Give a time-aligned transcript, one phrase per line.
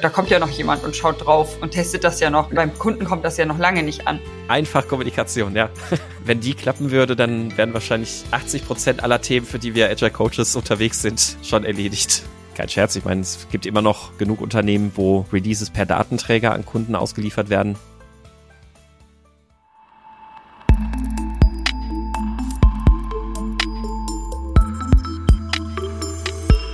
[0.00, 2.50] Da kommt ja noch jemand und schaut drauf und testet das ja noch.
[2.50, 4.18] Beim Kunden kommt das ja noch lange nicht an.
[4.48, 5.70] Einfach Kommunikation, ja.
[6.24, 10.10] Wenn die klappen würde, dann wären wahrscheinlich 80 Prozent aller Themen, für die wir Agile
[10.10, 12.24] Coaches unterwegs sind, schon erledigt.
[12.56, 16.66] Kein Scherz, ich meine, es gibt immer noch genug Unternehmen, wo Releases per Datenträger an
[16.66, 17.76] Kunden ausgeliefert werden.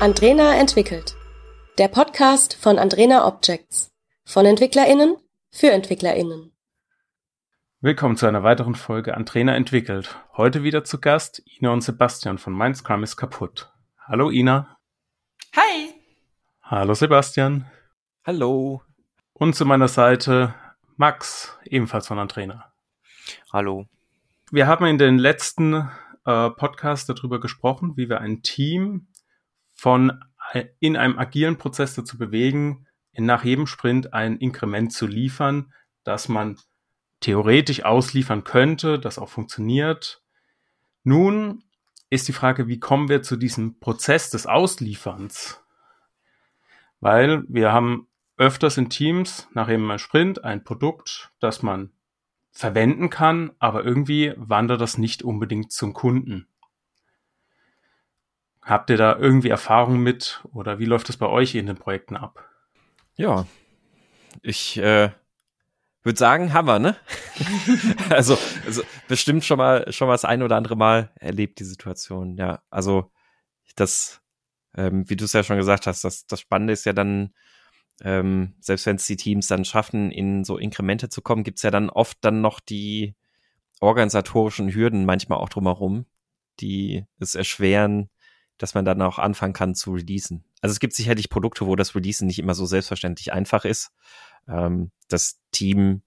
[0.00, 1.16] Andrena entwickelt.
[1.80, 3.90] Der Podcast von Andrena Objects.
[4.26, 5.16] Von EntwicklerInnen
[5.50, 6.52] für EntwicklerInnen.
[7.80, 10.14] Willkommen zu einer weiteren Folge Andrena entwickelt.
[10.36, 13.72] Heute wieder zu Gast Ina und Sebastian von Mein Scrum ist kaputt.
[13.98, 14.76] Hallo Ina.
[15.56, 15.94] Hi.
[16.60, 17.64] Hallo Sebastian.
[18.26, 18.82] Hallo.
[19.32, 20.54] Und zu meiner Seite
[20.98, 22.74] Max, ebenfalls von Andrena.
[23.54, 23.86] Hallo.
[24.50, 25.88] Wir haben in den letzten
[26.26, 29.08] äh, Podcasts darüber gesprochen, wie wir ein Team
[29.72, 30.22] von
[30.80, 32.86] in einem agilen Prozess dazu bewegen,
[33.16, 35.72] nach jedem Sprint ein Inkrement zu liefern,
[36.04, 36.56] das man
[37.20, 40.22] theoretisch ausliefern könnte, das auch funktioniert.
[41.04, 41.64] Nun
[42.08, 45.62] ist die Frage, wie kommen wir zu diesem Prozess des Auslieferns?
[47.00, 51.92] Weil wir haben öfters in Teams nach jedem Sprint ein Produkt, das man
[52.52, 56.48] verwenden kann, aber irgendwie wandert das nicht unbedingt zum Kunden.
[58.70, 62.16] Habt ihr da irgendwie Erfahrung mit oder wie läuft das bei euch in den Projekten
[62.16, 62.48] ab?
[63.16, 63.48] Ja,
[64.42, 65.10] ich äh,
[66.04, 66.94] würde sagen, wir, ne?
[68.10, 72.36] also, also bestimmt schon mal schon mal das ein oder andere Mal erlebt die Situation.
[72.36, 73.10] Ja, also
[73.74, 74.22] das,
[74.76, 77.34] ähm, wie du es ja schon gesagt hast, das, das Spannende ist ja dann,
[78.02, 81.72] ähm, selbst wenn es die Teams dann schaffen, in so Inkremente zu kommen, gibt's ja
[81.72, 83.16] dann oft dann noch die
[83.80, 86.06] organisatorischen Hürden manchmal auch drumherum,
[86.60, 88.10] die es erschweren,
[88.60, 90.44] dass man dann auch anfangen kann zu releasen.
[90.60, 93.90] Also es gibt sicherlich Produkte, wo das Releasen nicht immer so selbstverständlich einfach ist.
[94.46, 96.02] Ähm, das Team,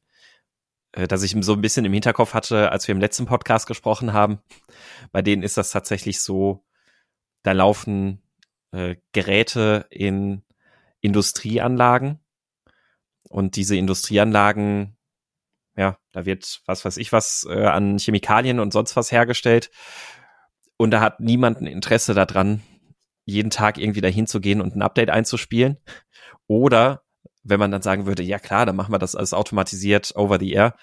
[0.92, 4.14] äh, das ich so ein bisschen im Hinterkopf hatte, als wir im letzten Podcast gesprochen
[4.14, 4.40] haben,
[5.12, 6.64] bei denen ist das tatsächlich so,
[7.42, 8.22] da laufen
[8.72, 10.44] äh, Geräte in
[11.02, 12.20] Industrieanlagen
[13.30, 14.96] und diese Industrieanlagen
[15.76, 19.72] ja, da wird was weiß ich was äh, an Chemikalien und sonst was hergestellt
[20.78, 22.62] und da hat niemand ein Interesse daran,
[23.26, 25.78] jeden Tag irgendwie dahin zu gehen und ein Update einzuspielen.
[26.48, 27.04] Oder
[27.44, 30.52] wenn man dann sagen würde, ja klar, dann machen wir das alles automatisiert over the
[30.52, 30.76] air.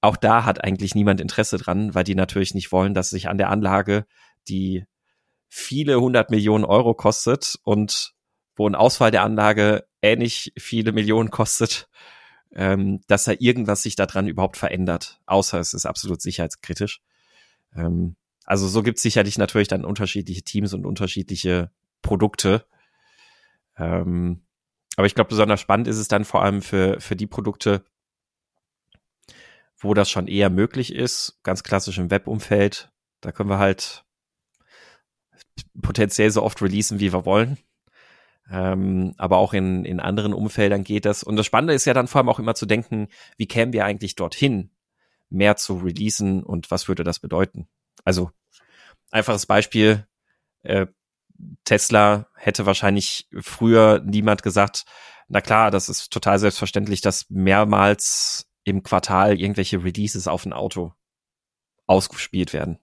[0.00, 3.38] Auch da hat eigentlich niemand Interesse dran, weil die natürlich nicht wollen, dass sich an
[3.38, 4.06] der Anlage,
[4.48, 4.84] die
[5.48, 8.12] viele hundert Millionen Euro kostet und
[8.56, 11.88] wo ein Ausfall der Anlage ähnlich viele Millionen kostet,
[12.54, 15.20] ähm, dass da irgendwas sich daran überhaupt verändert.
[15.26, 17.00] Außer es ist absolut sicherheitskritisch.
[17.74, 21.70] Ähm, also so gibt es sicherlich natürlich dann unterschiedliche Teams und unterschiedliche
[22.02, 22.66] Produkte.
[23.76, 24.42] Ähm,
[24.96, 27.84] aber ich glaube, besonders spannend ist es dann vor allem für, für die Produkte,
[29.78, 32.92] wo das schon eher möglich ist, ganz klassisch im Webumfeld.
[33.20, 34.04] Da können wir halt
[35.82, 37.58] potenziell so oft releasen, wie wir wollen.
[38.50, 41.22] Ähm, aber auch in, in anderen Umfeldern geht das.
[41.22, 43.84] Und das Spannende ist ja dann vor allem auch immer zu denken, wie kämen wir
[43.84, 44.70] eigentlich dorthin,
[45.30, 47.66] mehr zu releasen und was würde das bedeuten?
[48.04, 48.30] Also
[49.10, 50.06] einfaches Beispiel,
[50.62, 50.86] äh,
[51.64, 54.84] Tesla hätte wahrscheinlich früher niemand gesagt,
[55.28, 60.92] na klar, das ist total selbstverständlich, dass mehrmals im Quartal irgendwelche Releases auf ein Auto
[61.86, 62.78] ausgespielt werden.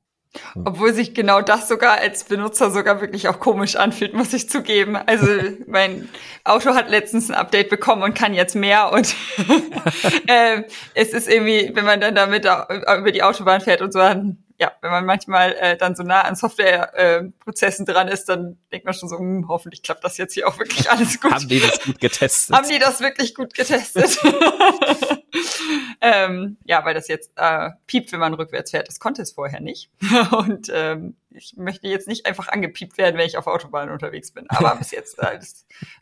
[0.55, 4.95] Obwohl sich genau das sogar als Benutzer sogar wirklich auch komisch anfühlt, muss ich zugeben.
[4.95, 5.27] Also
[5.67, 6.07] mein
[6.45, 9.13] Auto hat letztens ein Update bekommen und kann jetzt mehr und
[10.27, 14.43] äh, es ist irgendwie, wenn man dann damit über die Autobahn fährt und so, dann
[14.61, 18.85] ja, wenn man manchmal äh, dann so nah an Softwareprozessen äh, dran ist, dann denkt
[18.85, 21.33] man schon so, hm, hoffentlich klappt das jetzt hier auch wirklich alles gut.
[21.33, 22.55] Haben die das gut getestet?
[22.55, 24.19] Haben die das wirklich gut getestet?
[26.01, 28.88] ähm, ja, weil das jetzt äh, piept, wenn man rückwärts fährt.
[28.88, 29.89] Das konnte es vorher nicht.
[30.31, 34.47] Und ähm, ich möchte jetzt nicht einfach angepiept werden, wenn ich auf Autobahn unterwegs bin.
[34.51, 35.39] Aber bis jetzt äh,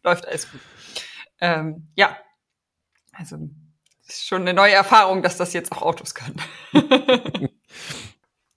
[0.03, 0.59] läuft alles gut.
[1.39, 2.17] Ähm, ja,
[3.13, 3.37] also
[4.05, 6.41] ist schon eine neue Erfahrung, dass das jetzt auch Autos können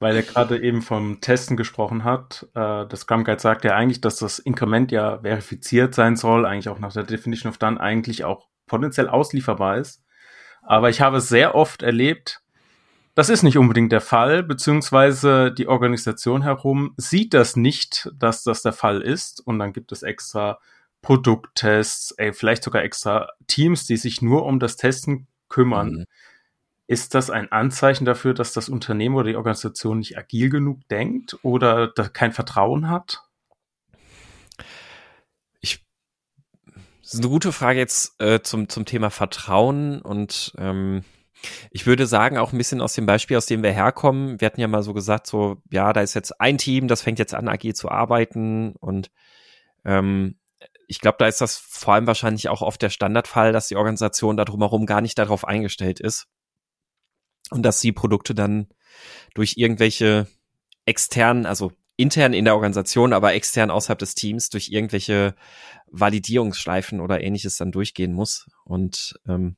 [0.03, 2.49] weil er gerade eben vom Testen gesprochen hat.
[2.55, 6.69] Äh, das Scrum Guide sagt ja eigentlich, dass das Inkrement ja verifiziert sein soll, eigentlich
[6.69, 10.03] auch nach der Definition of Done eigentlich auch potenziell auslieferbar ist.
[10.63, 12.41] Aber ich habe sehr oft erlebt,
[13.15, 18.63] das ist nicht unbedingt der Fall, beziehungsweise die Organisation herum sieht das nicht, dass das
[18.63, 19.41] der Fall ist.
[19.47, 20.59] Und dann gibt es extra
[21.03, 25.91] Produkttests, ey, vielleicht sogar extra Teams, die sich nur um das Testen kümmern.
[25.91, 26.05] Mhm.
[26.93, 31.39] Ist das ein Anzeichen dafür, dass das Unternehmen oder die Organisation nicht agil genug denkt
[31.43, 33.23] oder kein Vertrauen hat?
[35.63, 35.83] Ich
[37.03, 41.03] Das ist eine gute Frage jetzt äh, zum, zum Thema Vertrauen und ähm,
[41.71, 44.39] ich würde sagen, auch ein bisschen aus dem Beispiel, aus dem wir herkommen.
[44.39, 47.19] Wir hatten ja mal so gesagt, so, ja, da ist jetzt ein Team, das fängt
[47.19, 49.11] jetzt an, agil zu arbeiten und
[49.87, 50.39] ähm,
[50.89, 54.37] ich glaube, da ist das vor allem wahrscheinlich auch oft der Standardfall, dass die Organisation
[54.37, 56.29] da drumherum gar nicht darauf eingestellt ist
[57.53, 58.69] und dass die Produkte dann
[59.35, 60.27] durch irgendwelche
[60.85, 65.35] externen, also intern in der Organisation, aber extern außerhalb des Teams durch irgendwelche
[65.91, 68.49] Validierungsschleifen oder ähnliches dann durchgehen muss.
[68.65, 69.57] Und ähm,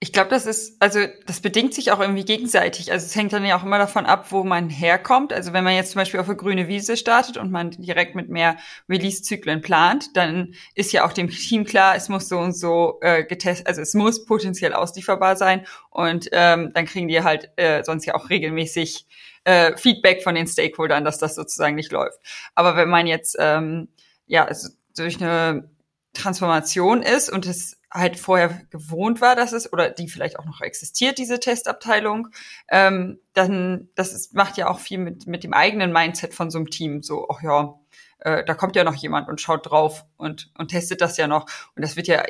[0.00, 2.92] ich glaube, das ist, also das bedingt sich auch irgendwie gegenseitig.
[2.92, 5.32] Also es hängt dann ja auch immer davon ab, wo man herkommt.
[5.32, 8.28] Also wenn man jetzt zum Beispiel auf eine grüne Wiese startet und man direkt mit
[8.28, 8.56] mehr
[8.88, 13.24] Release-Zyklen plant, dann ist ja auch dem Team klar, es muss so und so äh,
[13.24, 18.04] getestet, also es muss potenziell auslieferbar sein und ähm, dann kriegen die halt äh, sonst
[18.04, 19.04] ja auch regelmäßig
[19.42, 22.20] äh, Feedback von den Stakeholdern, dass das sozusagen nicht läuft.
[22.54, 23.88] Aber wenn man jetzt ähm,
[24.28, 25.68] ja also durch eine
[26.14, 30.60] Transformation ist und es halt vorher gewohnt war, dass es, oder die vielleicht auch noch
[30.60, 32.28] existiert, diese Testabteilung,
[32.68, 36.58] ähm, dann, das ist, macht ja auch viel mit, mit dem eigenen Mindset von so
[36.58, 37.02] einem Team.
[37.02, 37.78] So, ach ja,
[38.18, 41.46] äh, da kommt ja noch jemand und schaut drauf und, und testet das ja noch.
[41.76, 42.22] Und das wird ja,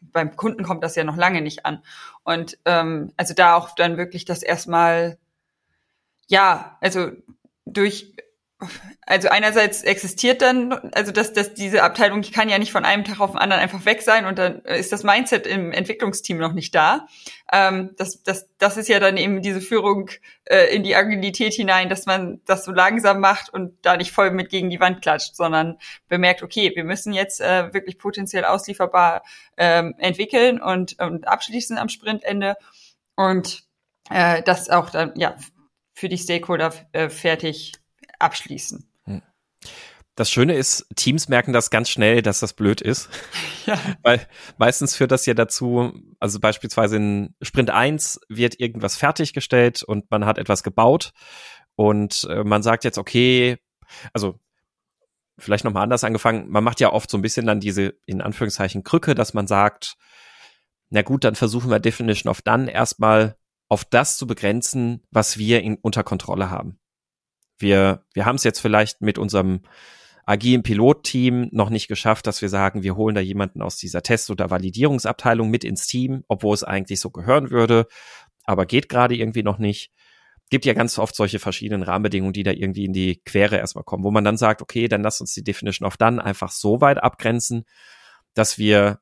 [0.00, 1.82] beim Kunden kommt das ja noch lange nicht an.
[2.24, 5.18] Und ähm, also da auch dann wirklich das erstmal,
[6.26, 7.10] ja, also
[7.66, 8.14] durch
[9.06, 13.04] also einerseits existiert dann, also dass, dass diese Abteilung die kann ja nicht von einem
[13.04, 16.52] Tag auf den anderen einfach weg sein und dann ist das Mindset im Entwicklungsteam noch
[16.52, 17.06] nicht da.
[17.52, 20.10] Ähm, das, das, das ist ja dann eben diese Führung
[20.44, 24.30] äh, in die Agilität hinein, dass man das so langsam macht und da nicht voll
[24.30, 25.78] mit gegen die Wand klatscht, sondern
[26.08, 29.22] bemerkt, okay, wir müssen jetzt äh, wirklich potenziell auslieferbar
[29.56, 32.56] ähm, entwickeln und, und abschließen am Sprintende
[33.16, 33.64] und
[34.10, 35.36] äh, das auch dann ja
[35.94, 37.72] für die Stakeholder äh, fertig
[38.24, 38.88] abschließen.
[39.04, 39.22] Hm.
[40.14, 43.08] Das Schöne ist, Teams merken das ganz schnell, dass das blöd ist.
[43.66, 43.78] Ja.
[44.02, 44.20] Weil
[44.58, 50.26] meistens führt das ja dazu, also beispielsweise in Sprint 1 wird irgendwas fertiggestellt und man
[50.26, 51.14] hat etwas gebaut
[51.74, 53.56] und äh, man sagt jetzt, okay,
[54.12, 54.38] also
[55.38, 58.84] vielleicht nochmal anders angefangen, man macht ja oft so ein bisschen dann diese, in Anführungszeichen,
[58.84, 59.96] Krücke, dass man sagt,
[60.90, 63.36] na gut, dann versuchen wir Definition of Done erstmal
[63.68, 66.78] auf das zu begrenzen, was wir in, unter Kontrolle haben.
[67.58, 69.60] Wir, wir haben es jetzt vielleicht mit unserem
[70.26, 74.30] agilen Pilotteam noch nicht geschafft, dass wir sagen, wir holen da jemanden aus dieser Test-
[74.30, 77.86] oder Validierungsabteilung mit ins Team, obwohl es eigentlich so gehören würde,
[78.44, 79.90] aber geht gerade irgendwie noch nicht.
[80.50, 84.04] Gibt ja ganz oft solche verschiedenen Rahmenbedingungen, die da irgendwie in die Quere erstmal kommen,
[84.04, 87.02] wo man dann sagt, okay, dann lass uns die Definition of Done einfach so weit
[87.02, 87.64] abgrenzen,
[88.34, 89.00] dass wir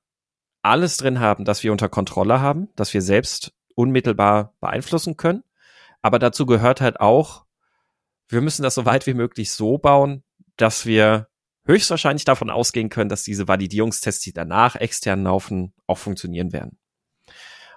[0.63, 5.43] alles drin haben, dass wir unter Kontrolle haben, dass wir selbst unmittelbar beeinflussen können.
[6.01, 7.45] Aber dazu gehört halt auch,
[8.33, 10.25] wir müssen das so weit wie möglich so bauen,
[10.57, 11.29] dass wir
[11.65, 16.79] höchstwahrscheinlich davon ausgehen können, dass diese Validierungstests, die danach extern laufen, auch funktionieren werden.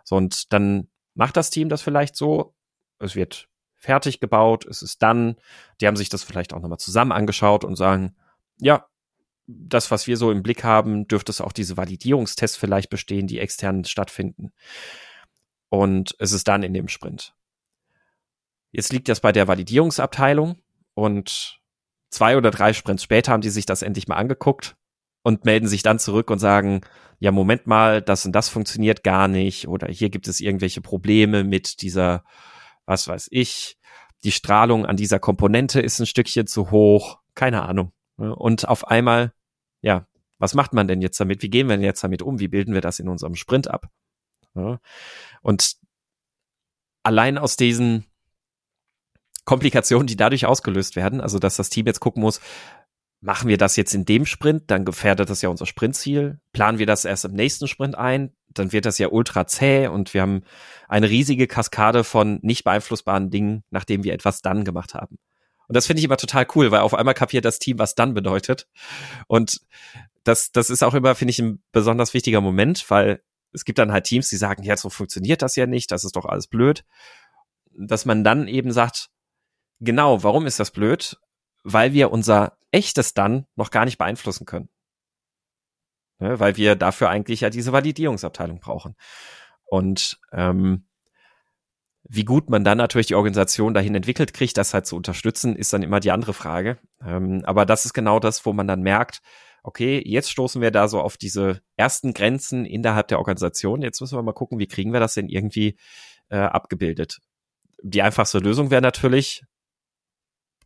[0.03, 2.55] So, und dann macht das Team das vielleicht so.
[2.99, 5.35] Es wird fertig gebaut, es ist dann,
[5.79, 8.15] die haben sich das vielleicht auch nochmal zusammen angeschaut und sagen,
[8.59, 8.87] ja,
[9.47, 13.39] das, was wir so im Blick haben, dürfte es auch diese Validierungstests vielleicht bestehen, die
[13.39, 14.51] extern stattfinden.
[15.69, 17.34] Und es ist dann in dem Sprint.
[18.75, 20.57] Jetzt liegt das bei der Validierungsabteilung
[20.95, 21.61] und
[22.09, 24.75] zwei oder drei Sprints später haben die sich das endlich mal angeguckt
[25.23, 26.81] und melden sich dann zurück und sagen,
[27.19, 31.45] ja, Moment mal, das und das funktioniert gar nicht oder hier gibt es irgendwelche Probleme
[31.45, 32.25] mit dieser,
[32.85, 33.77] was weiß ich,
[34.25, 37.93] die Strahlung an dieser Komponente ist ein Stückchen zu hoch, keine Ahnung.
[38.17, 39.31] Und auf einmal,
[39.81, 40.05] ja,
[40.37, 41.41] was macht man denn jetzt damit?
[41.43, 42.41] Wie gehen wir denn jetzt damit um?
[42.41, 43.89] Wie bilden wir das in unserem Sprint ab?
[45.41, 45.75] Und
[47.03, 48.05] allein aus diesen
[49.45, 51.21] Komplikationen, die dadurch ausgelöst werden.
[51.21, 52.41] Also, dass das Team jetzt gucken muss,
[53.21, 56.39] machen wir das jetzt in dem Sprint, dann gefährdet das ja unser Sprintziel.
[56.53, 60.13] Planen wir das erst im nächsten Sprint ein, dann wird das ja ultra zäh und
[60.13, 60.43] wir haben
[60.87, 65.17] eine riesige Kaskade von nicht beeinflussbaren Dingen, nachdem wir etwas dann gemacht haben.
[65.67, 68.13] Und das finde ich immer total cool, weil auf einmal kapiert das Team, was dann
[68.13, 68.67] bedeutet.
[69.27, 69.61] Und
[70.23, 73.21] das, das ist auch immer, finde ich, ein besonders wichtiger Moment, weil
[73.51, 76.15] es gibt dann halt Teams, die sagen, ja, so funktioniert das ja nicht, das ist
[76.15, 76.83] doch alles blöd.
[77.77, 79.09] Dass man dann eben sagt,
[79.79, 81.17] Genau, warum ist das blöd?
[81.63, 84.69] Weil wir unser echtes dann noch gar nicht beeinflussen können.
[86.19, 88.95] Ne, weil wir dafür eigentlich ja diese Validierungsabteilung brauchen.
[89.65, 90.85] Und ähm,
[92.07, 95.73] wie gut man dann natürlich die Organisation dahin entwickelt kriegt, das halt zu unterstützen, ist
[95.73, 96.77] dann immer die andere Frage.
[97.03, 99.21] Ähm, aber das ist genau das, wo man dann merkt,
[99.63, 103.81] okay, jetzt stoßen wir da so auf diese ersten Grenzen innerhalb der Organisation.
[103.81, 105.77] Jetzt müssen wir mal gucken, wie kriegen wir das denn irgendwie
[106.29, 107.19] äh, abgebildet.
[107.81, 109.43] Die einfachste Lösung wäre natürlich,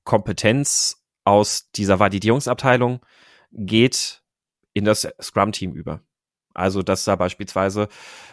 [0.09, 2.99] Kompetenz aus dieser Validierungsabteilung
[3.51, 4.23] geht
[4.73, 6.01] in das Scrum-Team über.
[6.55, 7.89] Also, dass da beispielsweise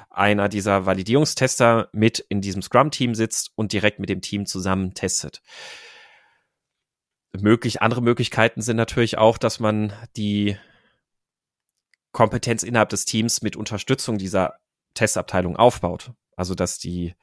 [0.09, 5.43] einer dieser Validierungstester mit in diesem Scrum-Team sitzt und direkt mit dem Team zusammen testet.
[7.39, 10.57] Möglich, andere Möglichkeiten sind natürlich auch, dass man die
[12.13, 14.55] Kompetenz innerhalb des Teams mit Unterstützung dieser
[14.95, 16.13] Testabteilung aufbaut.
[16.37, 17.15] Also, dass die,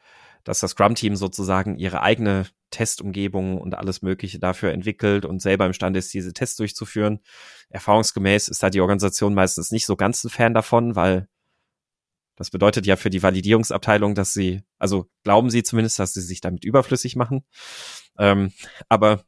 [0.43, 5.99] dass das Scrum-Team sozusagen ihre eigene Testumgebung und alles Mögliche dafür entwickelt und selber imstande
[5.99, 7.19] ist, diese Tests durchzuführen.
[7.69, 11.27] Erfahrungsgemäß ist da die Organisation meistens nicht so ganz ein Fan davon, weil
[12.35, 16.41] das bedeutet ja für die Validierungsabteilung, dass sie, also glauben sie zumindest, dass sie sich
[16.41, 17.45] damit überflüssig machen.
[18.17, 18.51] Ähm,
[18.89, 19.23] aber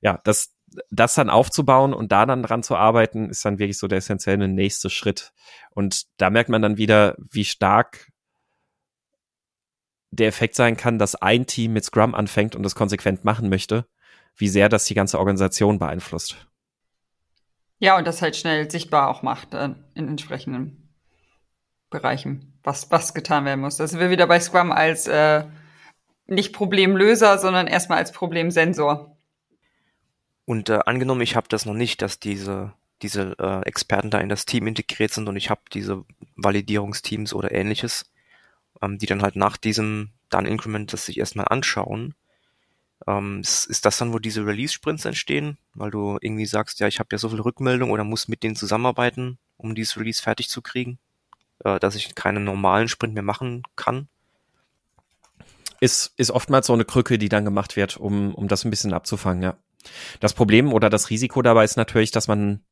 [0.00, 0.54] ja, das,
[0.90, 4.46] das dann aufzubauen und da dann dran zu arbeiten, ist dann wirklich so der essentielle
[4.46, 5.32] nächste Schritt.
[5.70, 8.12] Und da merkt man dann wieder, wie stark
[10.10, 13.86] der Effekt sein kann, dass ein Team mit Scrum anfängt und das konsequent machen möchte,
[14.36, 16.46] wie sehr das die ganze Organisation beeinflusst.
[17.78, 20.94] Ja, und das halt schnell sichtbar auch macht äh, in entsprechenden
[21.90, 23.76] Bereichen, was, was getan werden muss.
[23.76, 25.44] Da sind wir wieder bei Scrum als äh,
[26.26, 29.16] nicht Problemlöser, sondern erstmal als Problemsensor.
[30.44, 32.72] Und äh, angenommen, ich habe das noch nicht, dass diese,
[33.02, 36.04] diese äh, Experten da in das Team integriert sind und ich habe diese
[36.36, 38.10] Validierungsteams oder ähnliches
[38.82, 42.14] ähm, die dann halt nach diesem Done-Increment das sich erstmal anschauen.
[43.06, 45.58] Ähm, ist, ist das dann, wo diese Release-Sprints entstehen?
[45.74, 48.56] Weil du irgendwie sagst, ja, ich habe ja so viel Rückmeldung oder muss mit denen
[48.56, 50.98] zusammenarbeiten, um dieses Release fertig zu kriegen,
[51.64, 54.08] äh, dass ich keinen normalen Sprint mehr machen kann?
[55.80, 58.94] Ist, ist oftmals so eine Krücke, die dann gemacht wird, um, um das ein bisschen
[58.94, 59.56] abzufangen, ja.
[60.20, 62.64] Das Problem oder das Risiko dabei ist natürlich, dass man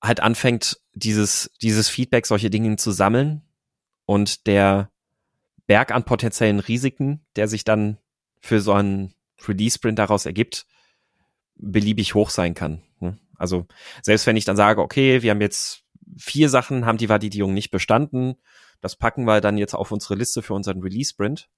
[0.00, 3.42] halt anfängt, dieses, dieses Feedback, solche Dinge zu sammeln
[4.06, 4.90] und der
[5.66, 7.98] Berg an potenziellen Risiken, der sich dann
[8.40, 9.14] für so einen
[9.46, 10.66] Release-Sprint daraus ergibt,
[11.56, 12.82] beliebig hoch sein kann.
[13.00, 13.18] Ne?
[13.36, 13.66] Also
[14.02, 15.84] selbst wenn ich dann sage, okay, wir haben jetzt
[16.18, 18.36] vier Sachen, haben die Validierung nicht bestanden,
[18.80, 21.48] das packen wir dann jetzt auf unsere Liste für unseren Release-Sprint.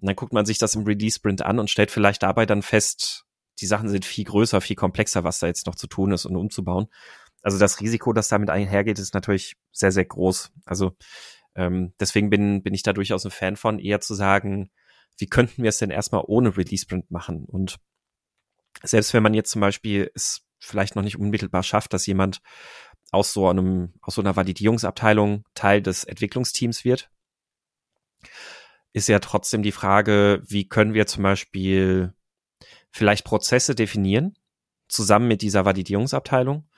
[0.00, 3.24] Und dann guckt man sich das im Release-Sprint an und stellt vielleicht dabei dann fest,
[3.60, 6.36] die Sachen sind viel größer, viel komplexer, was da jetzt noch zu tun ist und
[6.36, 6.86] umzubauen.
[7.42, 10.52] Also das Risiko, das damit einhergeht, ist natürlich sehr, sehr groß.
[10.64, 10.96] Also
[11.58, 14.70] ähm, deswegen bin, bin ich da durchaus ein Fan von, eher zu sagen,
[15.18, 17.44] wie könnten wir es denn erstmal ohne Release-Sprint machen?
[17.44, 17.78] Und
[18.84, 22.40] selbst wenn man jetzt zum Beispiel es vielleicht noch nicht unmittelbar schafft, dass jemand
[23.10, 27.10] aus so einem, aus so einer Validierungsabteilung Teil des Entwicklungsteams wird,
[28.92, 32.14] ist ja trotzdem die Frage, wie können wir zum Beispiel
[32.90, 34.36] vielleicht Prozesse definieren,
[34.88, 36.68] zusammen mit dieser Validierungsabteilung,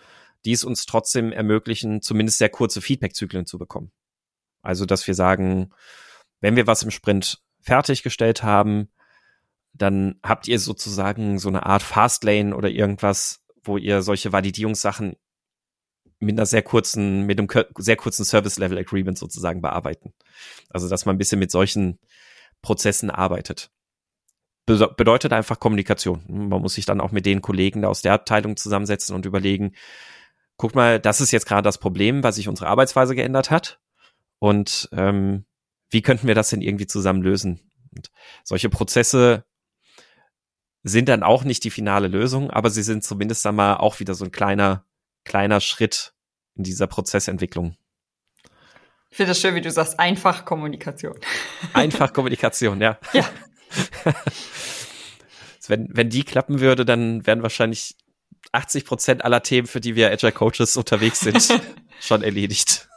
[0.46, 3.92] die es uns trotzdem ermöglichen, zumindest sehr kurze Feedback-Zyklen zu bekommen.
[4.62, 5.70] Also, dass wir sagen,
[6.40, 8.88] wenn wir was im Sprint fertiggestellt haben,
[9.72, 15.16] dann habt ihr sozusagen so eine Art Fastlane oder irgendwas, wo ihr solche Validierungssachen
[16.18, 17.48] mit einer sehr kurzen, mit einem
[17.78, 20.12] sehr kurzen Service Level Agreement sozusagen bearbeiten.
[20.68, 21.98] Also, dass man ein bisschen mit solchen
[22.62, 23.70] Prozessen arbeitet.
[24.66, 26.22] Be bedeutet einfach Kommunikation.
[26.28, 29.72] Man muss sich dann auch mit den Kollegen aus der Abteilung zusammensetzen und überlegen,
[30.56, 33.80] guck mal, das ist jetzt gerade das Problem, weil sich unsere Arbeitsweise geändert hat.
[34.40, 35.44] Und ähm,
[35.90, 37.60] wie könnten wir das denn irgendwie zusammen lösen?
[37.94, 38.10] Und
[38.42, 39.44] solche Prozesse
[40.82, 44.24] sind dann auch nicht die finale Lösung, aber sie sind zumindest einmal auch wieder so
[44.24, 44.86] ein kleiner,
[45.24, 46.14] kleiner Schritt
[46.56, 47.76] in dieser Prozessentwicklung.
[49.10, 51.18] Ich finde das schön, wie du sagst, einfach Kommunikation.
[51.72, 52.98] Einfach Kommunikation, ja.
[53.12, 53.28] Ja.
[55.66, 57.96] wenn, wenn die klappen würde, dann wären wahrscheinlich
[58.52, 61.60] 80 Prozent aller Themen, für die wir Agile Coaches unterwegs sind,
[62.00, 62.88] schon erledigt.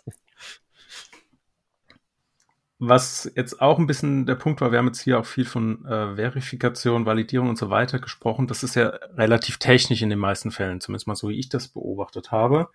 [2.85, 5.85] Was jetzt auch ein bisschen der Punkt war, wir haben jetzt hier auch viel von
[5.85, 8.47] äh, Verifikation, Validierung und so weiter gesprochen.
[8.47, 11.69] Das ist ja relativ technisch in den meisten Fällen, zumindest mal so, wie ich das
[11.69, 12.67] beobachtet habe.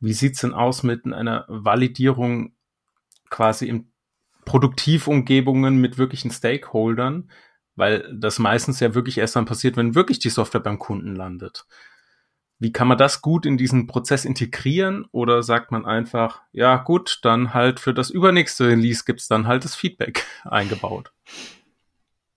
[0.00, 2.52] Wie sieht's denn aus mit einer Validierung
[3.30, 3.92] quasi in
[4.44, 7.30] Produktivumgebungen mit wirklichen Stakeholdern?
[7.76, 11.64] Weil das meistens ja wirklich erst dann passiert, wenn wirklich die Software beim Kunden landet.
[12.58, 15.06] Wie kann man das gut in diesen Prozess integrieren?
[15.12, 19.64] Oder sagt man einfach, ja gut, dann halt für das übernächste Release gibt's dann halt
[19.64, 21.12] das Feedback eingebaut?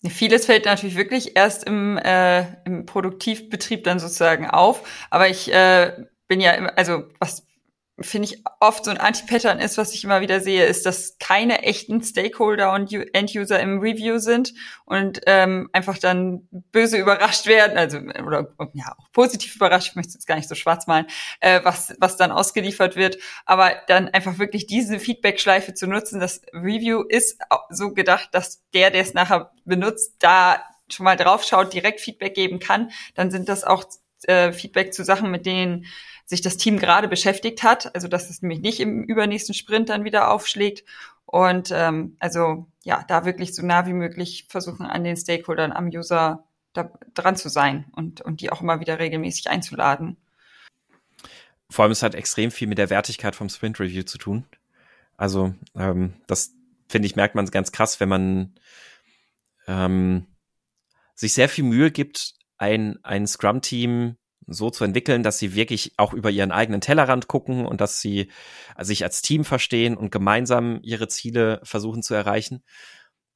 [0.07, 5.07] Vieles fällt natürlich wirklich erst im, äh, im Produktivbetrieb dann sozusagen auf.
[5.11, 7.45] Aber ich äh, bin ja, also was
[7.99, 11.63] finde ich, oft so ein Anti-Pattern ist, was ich immer wieder sehe, ist, dass keine
[11.63, 14.53] echten Stakeholder und End-User im Review sind
[14.85, 20.13] und ähm, einfach dann böse überrascht werden, also oder ja auch positiv überrascht, ich möchte
[20.13, 21.05] jetzt gar nicht so schwarz malen,
[21.41, 26.19] äh, was, was dann ausgeliefert wird, aber dann einfach wirklich diese Feedback-Schleife zu nutzen.
[26.19, 31.43] Das Review ist so gedacht, dass der, der es nachher benutzt, da schon mal drauf
[31.43, 32.91] schaut, direkt Feedback geben kann.
[33.15, 33.85] Dann sind das auch
[34.23, 35.85] äh, Feedback zu Sachen, mit denen
[36.31, 40.05] sich das Team gerade beschäftigt hat, also dass es nämlich nicht im übernächsten Sprint dann
[40.05, 40.85] wieder aufschlägt.
[41.25, 45.87] Und ähm, also ja, da wirklich so nah wie möglich versuchen, an den Stakeholdern, am
[45.87, 50.15] User da dran zu sein und, und die auch immer wieder regelmäßig einzuladen.
[51.69, 54.45] Vor allem, es hat extrem viel mit der Wertigkeit vom Sprint Review zu tun.
[55.17, 56.53] Also, ähm, das
[56.87, 58.55] finde ich, merkt man ganz krass, wenn man
[59.67, 60.27] ähm,
[61.13, 64.15] sich sehr viel Mühe gibt, ein, ein Scrum-Team
[64.53, 68.31] so zu entwickeln, dass sie wirklich auch über ihren eigenen Tellerrand gucken und dass sie
[68.79, 72.63] sich als Team verstehen und gemeinsam ihre Ziele versuchen zu erreichen,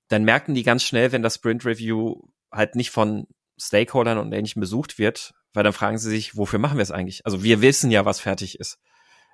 [0.08, 3.28] dann merken die ganz schnell, wenn das Sprint Review halt nicht von
[3.60, 7.26] Stakeholdern und ähnlichem besucht wird, weil dann fragen sie sich, wofür machen wir es eigentlich?
[7.26, 8.78] Also wir wissen ja, was fertig ist.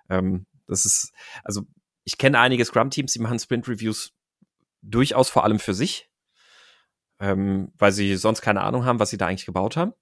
[0.10, 1.12] Ähm, das ist,
[1.44, 1.64] also
[2.04, 4.14] ich kenne einige Scrum-Teams, die machen Sprint-Reviews
[4.82, 6.10] durchaus vor allem für sich,
[7.20, 9.94] ähm, weil sie sonst keine Ahnung haben, was sie da eigentlich gebaut haben.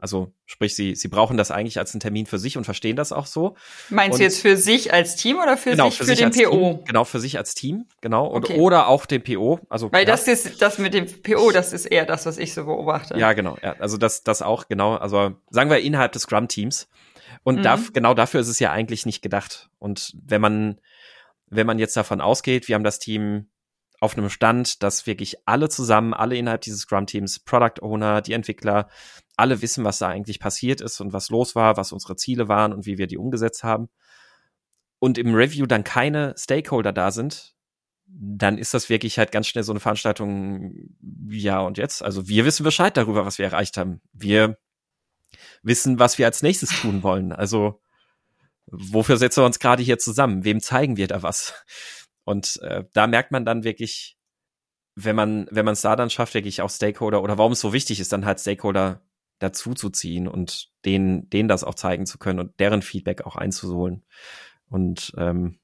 [0.00, 3.12] Also sprich, sie, sie brauchen das eigentlich als einen Termin für sich und verstehen das
[3.12, 3.56] auch so.
[3.88, 6.18] Meinst und, du jetzt für sich als Team oder für genau, sich für, für sich
[6.18, 6.50] den PO?
[6.50, 8.26] Team, genau, für sich als Team, genau.
[8.26, 8.58] Und, okay.
[8.58, 9.60] Oder auch den PO.
[9.68, 10.10] Also, Weil ja.
[10.12, 13.18] das ist das mit dem PO, das ist eher das, was ich so beobachte.
[13.18, 13.56] Ja, genau.
[13.62, 14.96] Ja, also das, das auch, genau.
[14.96, 16.88] Also sagen wir innerhalb des Scrum-Teams.
[17.42, 17.62] Und mhm.
[17.62, 19.70] da, genau dafür ist es ja eigentlich nicht gedacht.
[19.78, 20.80] Und wenn man,
[21.46, 23.48] wenn man jetzt davon ausgeht, wir haben das Team
[24.00, 28.88] auf einem Stand, dass wirklich alle zusammen, alle innerhalb dieses Scrum-Teams, Product Owner, die Entwickler,
[29.36, 32.72] alle wissen, was da eigentlich passiert ist und was los war, was unsere Ziele waren
[32.72, 33.88] und wie wir die umgesetzt haben.
[34.98, 37.54] Und im Review dann keine Stakeholder da sind,
[38.06, 40.74] dann ist das wirklich halt ganz schnell so eine Veranstaltung,
[41.28, 42.02] ja und jetzt.
[42.02, 44.00] Also wir wissen Bescheid darüber, was wir erreicht haben.
[44.12, 44.58] Wir
[45.62, 47.32] wissen, was wir als nächstes tun wollen.
[47.32, 47.80] Also
[48.66, 50.44] wofür setzen wir uns gerade hier zusammen?
[50.44, 51.54] Wem zeigen wir da was?
[52.24, 54.16] Und äh, da merkt man dann wirklich,
[54.94, 57.72] wenn man, wenn man es da dann schafft, wirklich auch Stakeholder oder warum es so
[57.72, 59.02] wichtig ist, dann halt Stakeholder
[59.38, 63.36] dazu zu ziehen und denen, denen das auch zeigen zu können und deren Feedback auch
[63.36, 64.04] einzuholen.
[64.68, 65.58] Und ähm,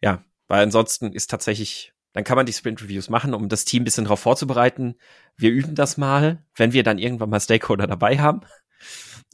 [0.00, 3.82] ja, weil ansonsten ist tatsächlich, dann kann man die Sprint Reviews machen, um das Team
[3.82, 4.96] ein bisschen darauf vorzubereiten.
[5.36, 8.42] Wir üben das mal, wenn wir dann irgendwann mal Stakeholder dabei haben.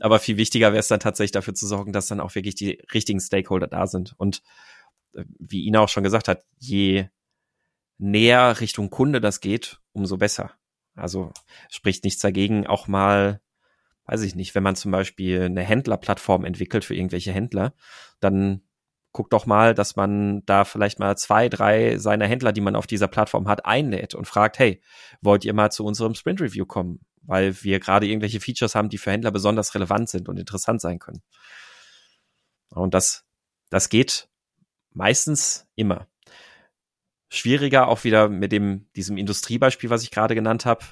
[0.00, 2.82] Aber viel wichtiger wäre es dann tatsächlich dafür zu sorgen, dass dann auch wirklich die
[2.94, 4.14] richtigen Stakeholder da sind.
[4.16, 4.42] Und
[5.12, 7.08] wie Ina auch schon gesagt hat, je
[7.98, 10.52] näher Richtung Kunde das geht, umso besser.
[10.94, 11.32] Also
[11.68, 13.40] spricht nichts dagegen, auch mal,
[14.06, 17.74] weiß ich nicht, wenn man zum Beispiel eine Händlerplattform entwickelt für irgendwelche Händler,
[18.20, 18.62] dann
[19.12, 22.86] guckt doch mal, dass man da vielleicht mal zwei, drei seiner Händler, die man auf
[22.86, 24.82] dieser Plattform hat, einlädt und fragt, hey,
[25.20, 27.00] wollt ihr mal zu unserem Sprint Review kommen?
[27.22, 30.98] Weil wir gerade irgendwelche Features haben, die für Händler besonders relevant sind und interessant sein
[30.98, 31.22] können.
[32.70, 33.24] Und das,
[33.68, 34.29] das geht
[34.92, 36.06] meistens immer.
[37.28, 40.84] Schwieriger auch wieder mit dem, diesem Industriebeispiel, was ich gerade genannt habe.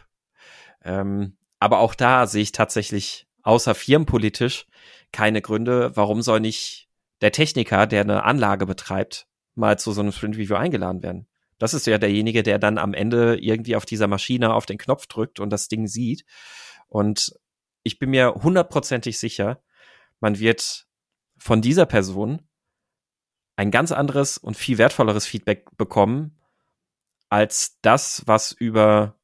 [0.84, 4.66] Ähm, aber auch da sehe ich tatsächlich außer firmenpolitisch
[5.12, 6.88] keine Gründe, warum soll nicht
[7.20, 11.26] der Techniker, der eine Anlage betreibt, mal zu so einem Sprint Review eingeladen werden.
[11.58, 15.06] Das ist ja derjenige, der dann am Ende irgendwie auf dieser Maschine auf den Knopf
[15.06, 16.24] drückt und das Ding sieht.
[16.86, 17.32] Und
[17.82, 19.60] ich bin mir hundertprozentig sicher,
[20.20, 20.86] man wird
[21.36, 22.47] von dieser Person
[23.58, 26.38] ein ganz anderes und viel wertvolleres Feedback bekommen
[27.28, 29.16] als das, was über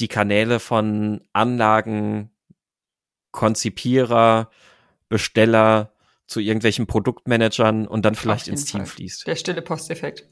[0.00, 2.32] die Kanäle von Anlagen,
[3.30, 4.50] Konzipierer,
[5.08, 5.92] Besteller
[6.26, 8.94] zu irgendwelchen Produktmanagern und dann vielleicht ins Team Fall.
[8.96, 9.28] fließt.
[9.28, 10.28] Der stille Posteffekt.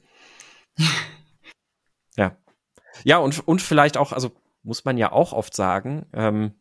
[2.16, 2.36] ja.
[3.04, 4.32] Ja, und, und vielleicht auch, also
[4.64, 6.54] muss man ja auch oft sagen, ähm,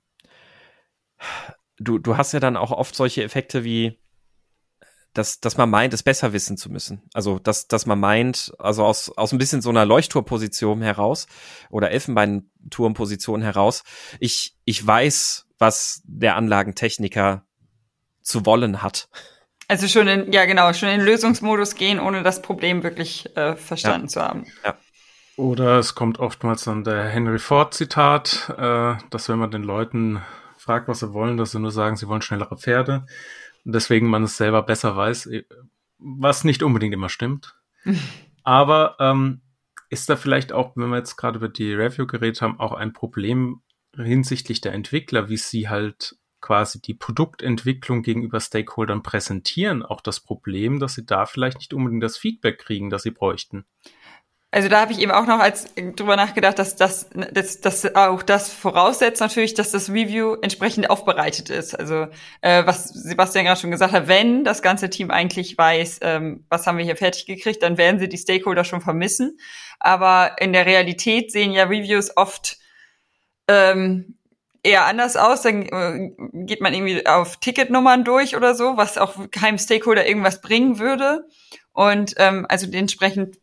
[1.80, 4.03] du, du hast ja dann auch oft solche Effekte wie,
[5.14, 7.04] dass, dass man meint, es besser wissen zu müssen.
[7.14, 11.28] Also, dass, dass man meint, also aus, aus ein bisschen so einer Leuchtturposition heraus
[11.70, 13.84] oder Elfenbeinturmposition heraus,
[14.20, 17.46] ich, ich weiß, was der Anlagentechniker
[18.22, 19.08] zu wollen hat.
[19.68, 24.08] Also schon in, ja genau, schon in Lösungsmodus gehen, ohne das Problem wirklich äh, verstanden
[24.08, 24.10] ja.
[24.10, 24.48] zu haben.
[24.66, 24.78] Ja.
[25.36, 30.22] Oder es kommt oftmals dann der Henry Ford Zitat, äh, dass wenn man den Leuten
[30.58, 33.06] fragt, was sie wollen, dass sie nur sagen, sie wollen schnellere Pferde
[33.64, 35.44] deswegen man es selber besser weiß, äh,
[35.98, 37.56] was nicht unbedingt immer stimmt.
[38.44, 39.42] Aber ähm,
[39.90, 42.94] ist da vielleicht auch, wenn wir jetzt gerade über die Review geredet haben, auch ein
[42.94, 43.62] Problem
[43.96, 50.80] hinsichtlich der Entwickler, wie sie halt quasi die Produktentwicklung gegenüber Stakeholdern präsentieren, auch das Problem,
[50.80, 53.66] dass sie da vielleicht nicht unbedingt das Feedback kriegen, das sie bräuchten.
[54.54, 58.22] Also da habe ich eben auch noch als drüber nachgedacht, dass das, dass, dass auch
[58.22, 61.74] das voraussetzt natürlich, dass das Review entsprechend aufbereitet ist.
[61.74, 62.06] Also
[62.42, 66.68] äh, was Sebastian gerade schon gesagt hat, wenn das ganze Team eigentlich weiß, ähm, was
[66.68, 69.40] haben wir hier fertig gekriegt, dann werden sie die Stakeholder schon vermissen.
[69.80, 72.60] Aber in der Realität sehen ja Reviews oft
[73.48, 74.20] ähm,
[74.62, 75.42] eher anders aus.
[75.42, 76.12] Dann äh,
[76.46, 81.28] geht man irgendwie auf Ticketnummern durch oder so, was auch keinem Stakeholder irgendwas bringen würde.
[81.72, 83.38] Und ähm, also entsprechend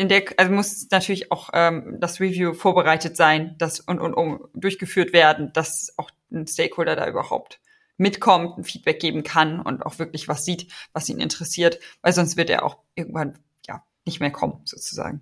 [0.00, 4.48] in der, also muss natürlich auch ähm, das Review vorbereitet sein, das und, und um
[4.54, 7.60] durchgeführt werden, dass auch ein Stakeholder da überhaupt
[7.98, 12.38] mitkommt, ein Feedback geben kann und auch wirklich was sieht, was ihn interessiert, weil sonst
[12.38, 15.20] wird er auch irgendwann ja nicht mehr kommen, sozusagen.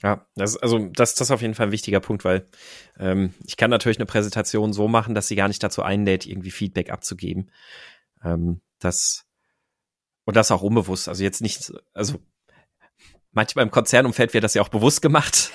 [0.00, 2.46] Ja, das, also das, das ist auf jeden Fall ein wichtiger Punkt, weil
[3.00, 6.52] ähm, ich kann natürlich eine Präsentation so machen, dass sie gar nicht dazu einlädt, irgendwie
[6.52, 7.50] Feedback abzugeben.
[8.22, 9.26] Ähm, das
[10.24, 11.08] und das auch unbewusst.
[11.08, 12.20] Also jetzt nicht, also
[13.32, 15.50] manchmal im Konzernumfeld wird das ja auch bewusst gemacht.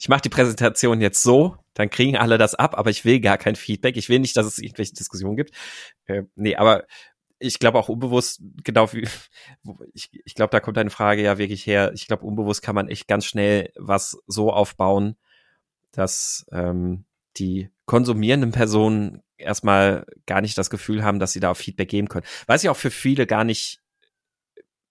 [0.00, 3.38] ich mache die Präsentation jetzt so, dann kriegen alle das ab, aber ich will gar
[3.38, 3.96] kein Feedback.
[3.96, 5.54] Ich will nicht, dass es irgendwelche Diskussionen gibt.
[6.06, 6.84] Äh, nee, aber
[7.38, 9.08] ich glaube auch unbewusst, genau wie,
[9.94, 11.92] ich, ich glaube, da kommt deine Frage ja wirklich her.
[11.94, 15.16] Ich glaube, unbewusst kann man echt ganz schnell was so aufbauen,
[15.92, 17.04] dass ähm,
[17.38, 22.08] die konsumierenden Personen erstmal gar nicht das Gefühl haben, dass sie da auf Feedback geben
[22.08, 22.26] können.
[22.46, 23.80] Weil ja auch für viele gar nicht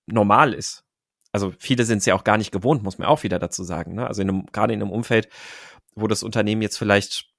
[0.08, 0.84] normal ist.
[1.31, 3.95] Also viele sind es ja auch gar nicht gewohnt, muss man auch wieder dazu sagen.
[3.95, 4.07] Ne?
[4.07, 5.29] Also in einem, gerade in einem Umfeld,
[5.95, 7.29] wo das Unternehmen jetzt vielleicht,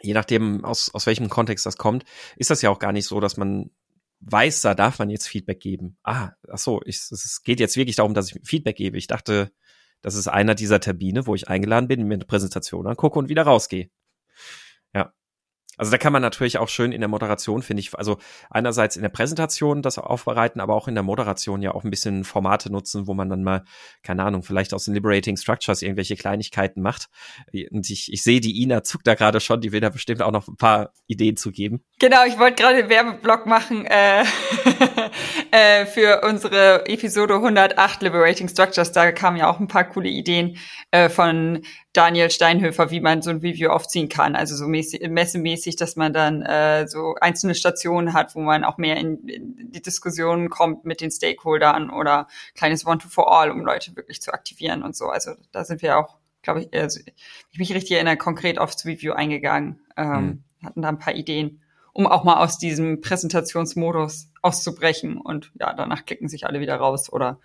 [0.00, 2.04] je nachdem aus, aus welchem Kontext das kommt,
[2.36, 3.70] ist das ja auch gar nicht so, dass man
[4.20, 5.98] weiß, da darf man jetzt Feedback geben.
[6.02, 8.96] Ah, ach so, es geht jetzt wirklich darum, dass ich Feedback gebe.
[8.96, 9.52] Ich dachte,
[10.00, 13.42] das ist einer dieser Termine, wo ich eingeladen bin, mir eine Präsentation angucke und wieder
[13.42, 13.90] rausgehe.
[15.76, 18.18] Also da kann man natürlich auch schön in der Moderation, finde ich, also
[18.50, 22.24] einerseits in der Präsentation das aufbereiten, aber auch in der Moderation ja auch ein bisschen
[22.24, 23.64] Formate nutzen, wo man dann mal,
[24.02, 27.08] keine Ahnung, vielleicht aus den Liberating Structures irgendwelche Kleinigkeiten macht.
[27.70, 30.32] Und ich, ich sehe, die Ina zuckt da gerade schon, die will da bestimmt auch
[30.32, 31.84] noch ein paar Ideen zu geben.
[31.98, 34.24] Genau, ich wollte gerade Werbeblock machen äh,
[35.50, 38.92] äh, für unsere Episode 108 Liberating Structures.
[38.92, 40.58] Da kamen ja auch ein paar coole Ideen
[40.90, 41.62] äh, von
[41.94, 44.34] Daniel Steinhöfer, wie man so ein Review aufziehen kann.
[44.34, 48.78] Also so mäßig, messemäßig, dass man dann äh, so einzelne Stationen hat, wo man auch
[48.78, 52.26] mehr in, in die Diskussion kommt mit den Stakeholdern oder
[52.56, 55.06] kleines One-to-for-all, um Leute wirklich zu aktivieren und so.
[55.06, 56.98] Also da sind wir auch, glaube ich, also,
[57.52, 59.80] ich mich richtig erinnere, konkret aufs Review eingegangen.
[59.96, 60.66] Ähm, mhm.
[60.66, 65.16] Hatten da ein paar Ideen, um auch mal aus diesem Präsentationsmodus auszubrechen.
[65.16, 67.38] Und ja, danach klicken sich alle wieder raus oder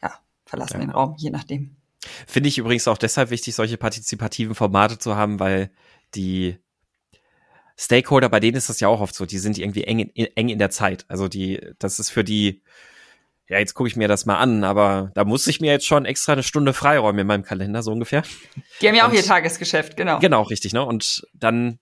[0.00, 0.12] ja,
[0.46, 0.86] verlassen ja.
[0.86, 1.77] den Raum, je nachdem.
[2.26, 5.70] Finde ich übrigens auch deshalb wichtig, solche partizipativen Formate zu haben, weil
[6.14, 6.58] die
[7.76, 10.48] Stakeholder, bei denen ist das ja auch oft so, die sind irgendwie eng in, eng
[10.48, 11.04] in der Zeit.
[11.08, 12.62] Also die, das ist für die,
[13.48, 16.04] ja, jetzt gucke ich mir das mal an, aber da muss ich mir jetzt schon
[16.04, 18.22] extra eine Stunde freiräumen in meinem Kalender, so ungefähr.
[18.80, 20.18] Die haben ja auch Und, ihr Tagesgeschäft, genau.
[20.18, 20.84] Genau, richtig, ne?
[20.84, 21.78] Und dann,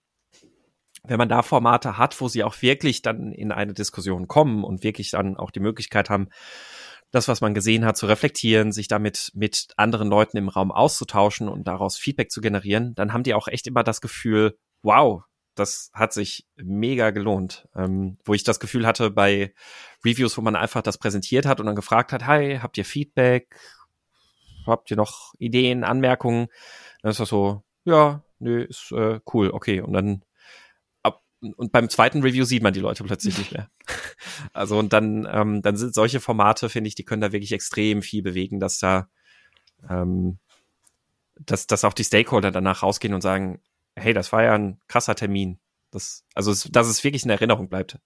[1.02, 4.82] wenn man da Formate hat, wo sie auch wirklich dann in eine Diskussion kommen und
[4.84, 6.28] wirklich dann auch die Möglichkeit haben,
[7.10, 11.48] das, was man gesehen hat, zu reflektieren, sich damit mit anderen Leuten im Raum auszutauschen
[11.48, 15.22] und daraus Feedback zu generieren, dann haben die auch echt immer das Gefühl, wow,
[15.54, 17.68] das hat sich mega gelohnt.
[17.74, 19.54] Ähm, wo ich das Gefühl hatte bei
[20.04, 23.56] Reviews, wo man einfach das präsentiert hat und dann gefragt hat, hi, habt ihr Feedback?
[24.66, 26.48] Habt ihr noch Ideen, Anmerkungen?
[27.02, 29.80] Dann ist das so, ja, nö, ist äh, cool, okay.
[29.80, 30.22] Und dann
[31.40, 33.68] und beim zweiten Review sieht man die Leute plötzlich nicht mehr.
[34.52, 38.02] Also und dann, ähm, dann sind solche Formate, finde ich, die können da wirklich extrem
[38.02, 39.08] viel bewegen, dass da,
[39.88, 40.38] ähm,
[41.38, 43.60] dass, dass auch die Stakeholder danach rausgehen und sagen,
[43.94, 45.58] hey, das war ja ein krasser Termin.
[45.90, 47.98] Das, also dass es wirklich in Erinnerung bleibt.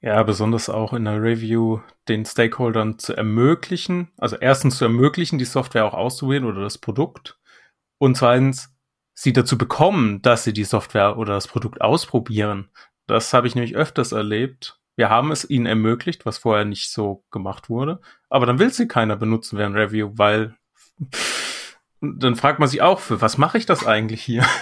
[0.00, 5.44] Ja, besonders auch in der Review den Stakeholdern zu ermöglichen, also erstens zu ermöglichen, die
[5.44, 7.38] Software auch auszuwählen oder das Produkt
[7.98, 8.75] und zweitens
[9.16, 12.68] sie dazu bekommen, dass sie die Software oder das Produkt ausprobieren.
[13.06, 14.78] Das habe ich nämlich öfters erlebt.
[14.94, 18.00] Wir haben es ihnen ermöglicht, was vorher nicht so gemacht wurde.
[18.28, 20.54] Aber dann will sie keiner benutzen während Review, weil
[22.00, 24.44] dann fragt man sich auch, für was mache ich das eigentlich hier?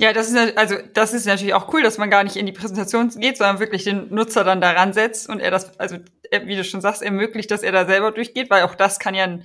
[0.00, 2.52] Ja, das ist also das ist natürlich auch cool, dass man gar nicht in die
[2.52, 5.96] Präsentation geht, sondern wirklich den Nutzer dann daran setzt und er das, also
[6.44, 9.24] wie du schon sagst, ermöglicht, dass er da selber durchgeht, weil auch das kann ja
[9.24, 9.44] ein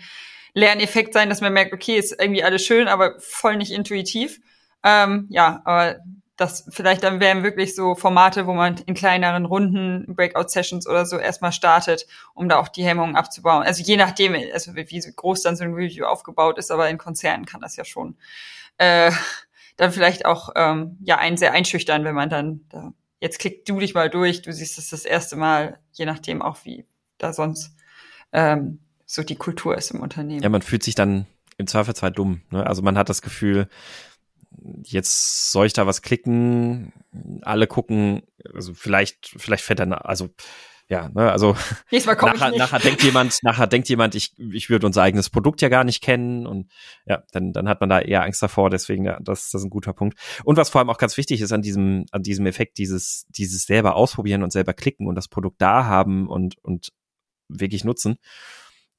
[0.54, 4.39] Lerneffekt sein, dass man merkt, okay, ist irgendwie alles schön, aber voll nicht intuitiv.
[4.84, 5.98] Ähm, ja, aber
[6.36, 11.18] das vielleicht dann wären wirklich so Formate, wo man in kleineren Runden, Breakout-Sessions oder so
[11.18, 13.63] erstmal startet, um da auch die Hemmungen abzubauen.
[13.63, 17.46] Also je nachdem, also wie groß dann so ein Review aufgebaut ist, aber in Konzernen
[17.46, 18.18] kann das ja schon
[18.78, 19.12] äh,
[19.78, 23.80] dann vielleicht auch ähm, ja einen sehr einschüchtern, wenn man dann da, jetzt klick du
[23.80, 26.86] dich mal durch, du siehst es das erste Mal, je nachdem auch wie
[27.18, 27.76] da sonst
[28.32, 28.80] ähm,
[29.13, 30.41] so die Kultur ist im Unternehmen.
[30.41, 32.41] Ja, man fühlt sich dann im Zweifelsfall dumm.
[32.49, 32.65] Ne?
[32.65, 33.67] Also man hat das Gefühl,
[34.84, 36.93] jetzt soll ich da was klicken,
[37.43, 38.23] alle gucken,
[38.54, 40.30] also vielleicht, vielleicht fällt dann, also
[40.89, 41.56] ja, ne, also
[41.91, 45.84] nachher, nachher denkt jemand, nachher denkt jemand, ich, ich würde unser eigenes Produkt ja gar
[45.84, 46.71] nicht kennen und
[47.06, 49.69] ja, dann, dann hat man da eher Angst davor, deswegen, ja, das, das ist ein
[49.69, 50.17] guter Punkt.
[50.43, 53.65] Und was vor allem auch ganz wichtig ist an diesem, an diesem Effekt, dieses, dieses
[53.65, 56.89] selber ausprobieren und selber klicken und das Produkt da haben und, und
[57.47, 58.17] wirklich nutzen.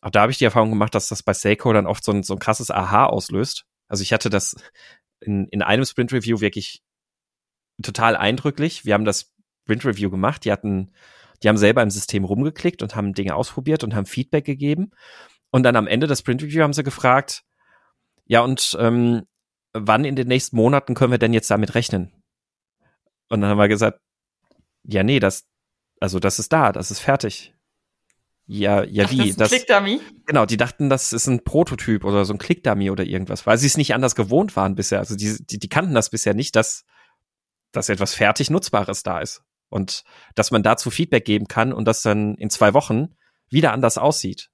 [0.04, 2.34] Auch da habe ich die Erfahrung gemacht, dass das bei Stakeholdern oft so ein, so
[2.34, 3.64] ein krasses Aha auslöst.
[3.88, 4.54] Also ich hatte das
[5.20, 6.82] in, in einem Sprint Review wirklich
[7.82, 8.84] total eindrücklich.
[8.84, 10.44] Wir haben das Sprint Review gemacht.
[10.44, 10.92] Die hatten,
[11.42, 14.90] die haben selber im System rumgeklickt und haben Dinge ausprobiert und haben Feedback gegeben.
[15.50, 17.42] Und dann am Ende des Sprint Review haben sie gefragt,
[18.26, 19.22] ja, und ähm,
[19.72, 22.12] wann in den nächsten Monaten können wir denn jetzt damit rechnen?
[23.30, 24.00] Und dann haben wir gesagt,
[24.86, 25.46] ja, nee, das,
[25.98, 27.53] also das ist da, das ist fertig.
[28.46, 29.16] Ja, ja, Ach, wie?
[29.16, 30.00] Das ist ein das, Clickdummy.
[30.26, 33.66] Genau, die dachten, das ist ein Prototyp oder so ein Clickdummy oder irgendwas, weil sie
[33.66, 34.98] es nicht anders gewohnt waren bisher.
[34.98, 36.84] Also die, die, die kannten das bisher nicht, dass,
[37.72, 39.42] dass etwas fertig Nutzbares da ist.
[39.70, 40.04] Und
[40.34, 43.16] dass man dazu Feedback geben kann und das dann in zwei Wochen
[43.48, 44.50] wieder anders aussieht.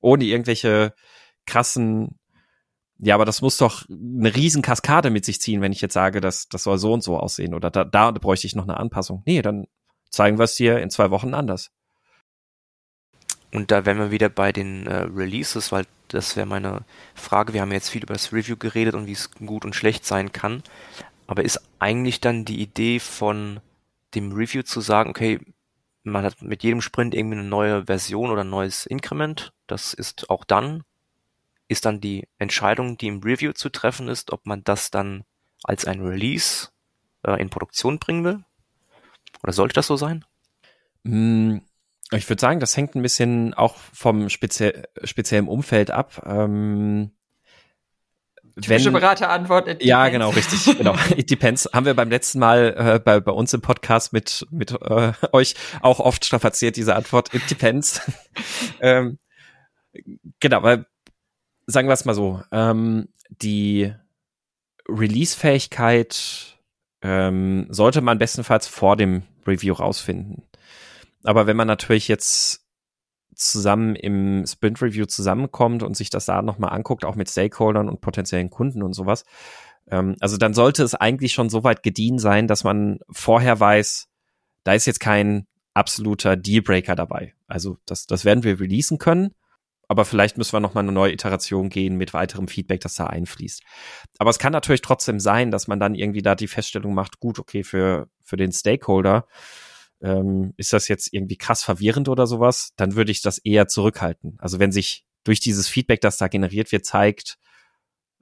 [0.00, 0.94] Ohne irgendwelche
[1.46, 2.18] krassen,
[2.98, 6.20] ja, aber das muss doch eine riesen Kaskade mit sich ziehen, wenn ich jetzt sage,
[6.20, 9.22] dass das soll so und so aussehen oder da, da bräuchte ich noch eine Anpassung.
[9.24, 9.66] Nee, dann
[10.10, 11.72] zeigen wir es dir in zwei Wochen anders.
[13.52, 16.84] Und da wären wir wieder bei den äh, Releases, weil das wäre meine
[17.14, 17.52] Frage.
[17.52, 20.32] Wir haben jetzt viel über das Review geredet und wie es gut und schlecht sein
[20.32, 20.62] kann.
[21.26, 23.60] Aber ist eigentlich dann die Idee von
[24.14, 25.40] dem Review zu sagen, okay,
[26.02, 29.52] man hat mit jedem Sprint irgendwie eine neue Version oder ein neues Increment.
[29.66, 30.82] Das ist auch dann,
[31.68, 35.24] ist dann die Entscheidung, die im Review zu treffen ist, ob man das dann
[35.62, 36.68] als ein Release
[37.22, 38.44] äh, in Produktion bringen will?
[39.42, 40.24] Oder sollte das so sein?
[41.04, 41.58] Mm,
[42.12, 44.72] Ich würde sagen, das hängt ein bisschen auch vom spezie
[45.04, 46.22] speziellen Umfeld ab.
[46.26, 47.12] Ähm,
[48.60, 49.68] Typische Beraterantwort.
[49.68, 50.76] it ja, genau, richtig.
[50.76, 50.94] Genau.
[51.16, 51.68] It depends.
[51.72, 55.54] Haben wir beim letzten Mal äh, bei, bei uns im Podcast mit, mit äh, euch
[55.80, 57.32] auch oft strapaziert, diese Antwort.
[57.32, 58.00] It depends.
[58.80, 59.18] ähm,
[60.40, 60.86] genau, weil
[61.66, 63.92] sagen wir es mal so, ähm, die
[64.88, 66.58] Release-Fähigkeit
[67.02, 70.42] ähm, sollte man bestenfalls vor dem Review rausfinden.
[71.24, 72.64] Aber wenn man natürlich jetzt
[73.34, 78.00] zusammen im Sprint Review zusammenkommt und sich das da nochmal anguckt, auch mit Stakeholdern und
[78.00, 79.24] potenziellen Kunden und sowas,
[79.90, 84.08] ähm, also dann sollte es eigentlich schon so weit gediehen sein, dass man vorher weiß,
[84.64, 87.34] da ist jetzt kein absoluter Dealbreaker dabei.
[87.46, 89.34] Also das, das werden wir releasen können,
[89.88, 93.62] aber vielleicht müssen wir nochmal eine neue Iteration gehen mit weiterem Feedback, das da einfließt.
[94.18, 97.38] Aber es kann natürlich trotzdem sein, dass man dann irgendwie da die Feststellung macht, gut,
[97.38, 99.26] okay, für, für den Stakeholder
[100.02, 104.36] ähm, ist das jetzt irgendwie krass verwirrend oder sowas, dann würde ich das eher zurückhalten.
[104.38, 107.38] Also wenn sich durch dieses Feedback, das da generiert wird, zeigt,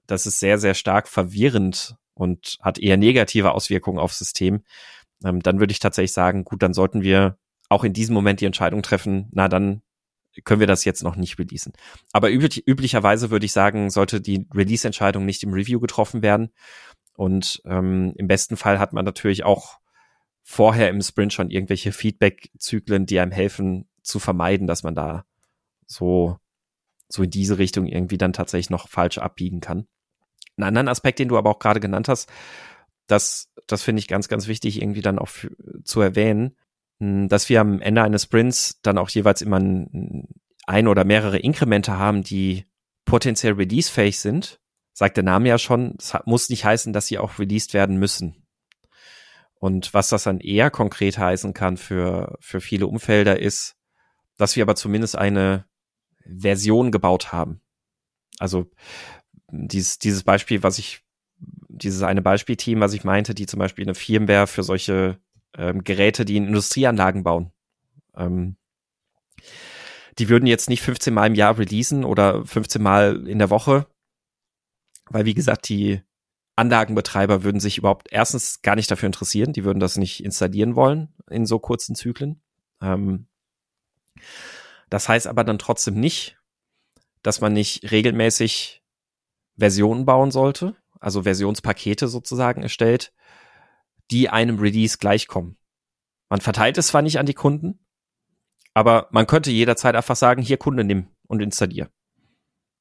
[0.06, 4.64] das ist sehr, sehr stark verwirrend und hat eher negative Auswirkungen aufs System,
[5.24, 7.38] ähm, dann würde ich tatsächlich sagen, gut, dann sollten wir
[7.68, 9.82] auch in diesem Moment die Entscheidung treffen, na dann
[10.44, 11.72] können wir das jetzt noch nicht releasen.
[12.12, 16.50] Aber üblich, üblicherweise würde ich sagen, sollte die Release-Entscheidung nicht im Review getroffen werden.
[17.16, 19.78] Und ähm, im besten Fall hat man natürlich auch
[20.50, 25.26] vorher im Sprint schon irgendwelche Feedback-Zyklen, die einem helfen zu vermeiden, dass man da
[25.86, 26.38] so,
[27.06, 29.86] so in diese Richtung irgendwie dann tatsächlich noch falsch abbiegen kann.
[30.56, 32.30] Einen anderen Aspekt, den du aber auch gerade genannt hast,
[33.06, 35.28] das, das finde ich ganz, ganz wichtig, irgendwie dann auch
[35.84, 36.56] zu erwähnen,
[36.98, 40.28] hm, dass wir am Ende eines Sprints dann auch jeweils immer ein,
[40.66, 42.64] ein oder mehrere Inkremente haben, die
[43.04, 44.60] potenziell releasefähig sind.
[44.94, 48.47] Sagt der Name ja schon, es muss nicht heißen, dass sie auch released werden müssen.
[49.58, 53.76] Und was das dann eher konkret heißen kann für, für viele Umfelder ist,
[54.36, 55.64] dass wir aber zumindest eine
[56.24, 57.60] Version gebaut haben.
[58.38, 58.70] Also
[59.50, 61.00] dieses, dieses Beispiel, was ich,
[61.68, 65.18] dieses eine Beispielteam, was ich meinte, die zum Beispiel eine Firmware für solche
[65.56, 67.52] ähm, Geräte, die in Industrieanlagen bauen.
[68.16, 68.56] Ähm,
[70.18, 73.86] die würden jetzt nicht 15 Mal im Jahr releasen oder 15 Mal in der Woche,
[75.06, 76.02] weil wie gesagt, die
[76.58, 81.14] Anlagenbetreiber würden sich überhaupt erstens gar nicht dafür interessieren, die würden das nicht installieren wollen
[81.30, 82.42] in so kurzen Zyklen.
[82.82, 83.28] Ähm,
[84.90, 86.36] das heißt aber dann trotzdem nicht,
[87.22, 88.82] dass man nicht regelmäßig
[89.56, 93.12] Versionen bauen sollte, also Versionspakete sozusagen erstellt,
[94.10, 95.56] die einem Release gleichkommen.
[96.28, 97.78] Man verteilt es zwar nicht an die Kunden,
[98.74, 101.88] aber man könnte jederzeit einfach sagen, hier Kunde nimm und installier.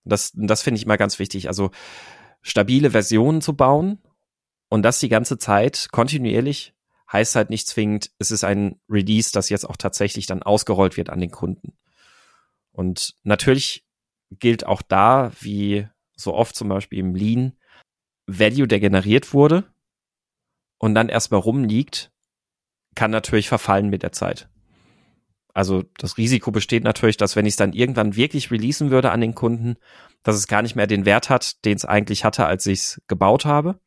[0.03, 1.47] Das, das finde ich mal ganz wichtig.
[1.47, 1.69] Also
[2.47, 3.99] stabile Versionen zu bauen
[4.69, 6.73] und das die ganze Zeit kontinuierlich
[7.11, 11.09] heißt halt nicht zwingend, es ist ein Release, das jetzt auch tatsächlich dann ausgerollt wird
[11.09, 11.77] an den Kunden.
[12.71, 13.85] Und natürlich
[14.29, 17.53] gilt auch da, wie so oft zum Beispiel im Lean,
[18.27, 19.63] Value, der generiert wurde
[20.79, 22.11] und dann erstmal rumliegt,
[22.93, 24.49] kann natürlich verfallen mit der Zeit.
[25.53, 29.21] Also das Risiko besteht natürlich, dass wenn ich es dann irgendwann wirklich releasen würde an
[29.21, 29.77] den Kunden,
[30.27, 33.01] dass es gar nicht mehr den Wert hat, den es eigentlich hatte, als ich es
[33.07, 33.79] gebaut habe.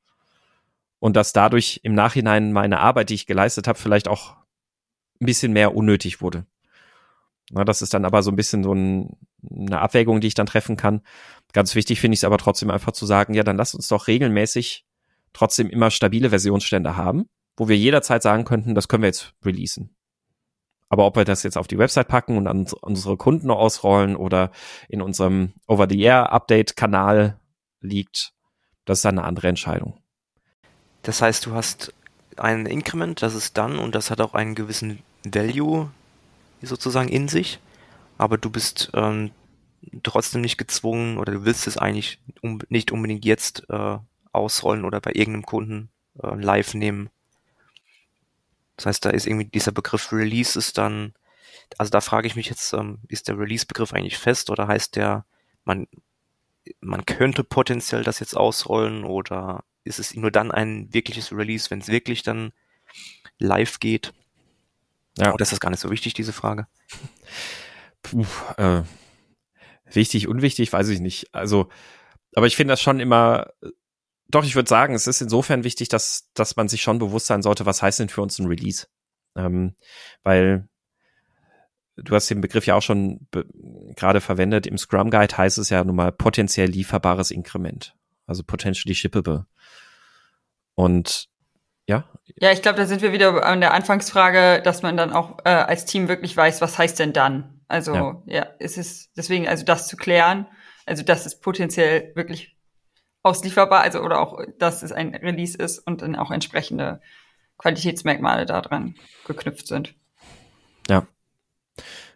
[0.98, 4.36] Und dass dadurch im Nachhinein meine Arbeit, die ich geleistet habe, vielleicht auch
[5.20, 6.46] ein bisschen mehr unnötig wurde.
[7.50, 9.18] Na, das ist dann aber so ein bisschen so ein,
[9.50, 11.02] eine Abwägung, die ich dann treffen kann.
[11.52, 14.06] Ganz wichtig finde ich es aber trotzdem einfach zu sagen, ja, dann lass uns doch
[14.06, 14.86] regelmäßig
[15.34, 19.94] trotzdem immer stabile Versionsstände haben, wo wir jederzeit sagen könnten, das können wir jetzt releasen.
[20.90, 24.50] Aber ob wir das jetzt auf die Website packen und an unsere Kunden ausrollen oder
[24.88, 27.38] in unserem Over-the-Air-Update-Kanal
[27.80, 28.32] liegt,
[28.84, 30.02] das ist eine andere Entscheidung.
[31.02, 31.94] Das heißt, du hast
[32.36, 35.90] ein Increment, das ist dann und das hat auch einen gewissen Value
[36.60, 37.60] sozusagen in sich,
[38.18, 39.30] aber du bist ähm,
[40.02, 43.98] trotzdem nicht gezwungen oder du willst es eigentlich um, nicht unbedingt jetzt äh,
[44.32, 45.90] ausrollen oder bei irgendeinem Kunden
[46.22, 47.10] äh, live nehmen.
[48.80, 51.12] Das heißt, da ist irgendwie dieser Begriff Release ist dann,
[51.76, 55.26] also da frage ich mich jetzt, ähm, ist der Release-Begriff eigentlich fest oder heißt der,
[55.64, 55.86] man,
[56.80, 61.80] man könnte potenziell das jetzt ausrollen oder ist es nur dann ein wirkliches Release, wenn
[61.80, 62.52] es wirklich dann
[63.38, 64.14] live geht?
[65.18, 65.34] Ja.
[65.34, 66.66] Oder ist das gar nicht so wichtig, diese Frage?
[68.02, 68.24] Puh,
[68.56, 68.82] äh,
[69.92, 71.34] wichtig, unwichtig, weiß ich nicht.
[71.34, 71.68] Also,
[72.34, 73.48] aber ich finde das schon immer
[74.30, 77.42] doch, ich würde sagen, es ist insofern wichtig, dass, dass man sich schon bewusst sein
[77.42, 78.86] sollte, was heißt denn für uns ein Release?
[79.36, 79.76] Ähm,
[80.22, 80.68] weil
[81.96, 83.26] du hast den Begriff ja auch schon
[83.96, 84.66] gerade verwendet.
[84.66, 87.94] Im Scrum Guide heißt es ja nun mal potenziell lieferbares Inkrement.
[88.26, 89.46] Also potentially shippable.
[90.74, 91.28] Und
[91.86, 92.08] ja.
[92.36, 95.50] Ja, ich glaube, da sind wir wieder an der Anfangsfrage, dass man dann auch äh,
[95.50, 97.60] als Team wirklich weiß, was heißt denn dann?
[97.66, 100.46] Also, ja, ja ist es deswegen, also das zu klären,
[100.86, 102.56] also dass es potenziell wirklich
[103.22, 107.00] auslieferbar, also oder auch, dass es ein Release ist und dann auch entsprechende
[107.58, 108.94] Qualitätsmerkmale daran
[109.26, 109.94] geknüpft sind.
[110.88, 111.06] Ja.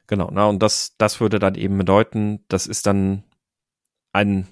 [0.07, 3.25] Genau, na, und das, das würde dann eben bedeuten, das ist dann
[4.13, 4.47] ein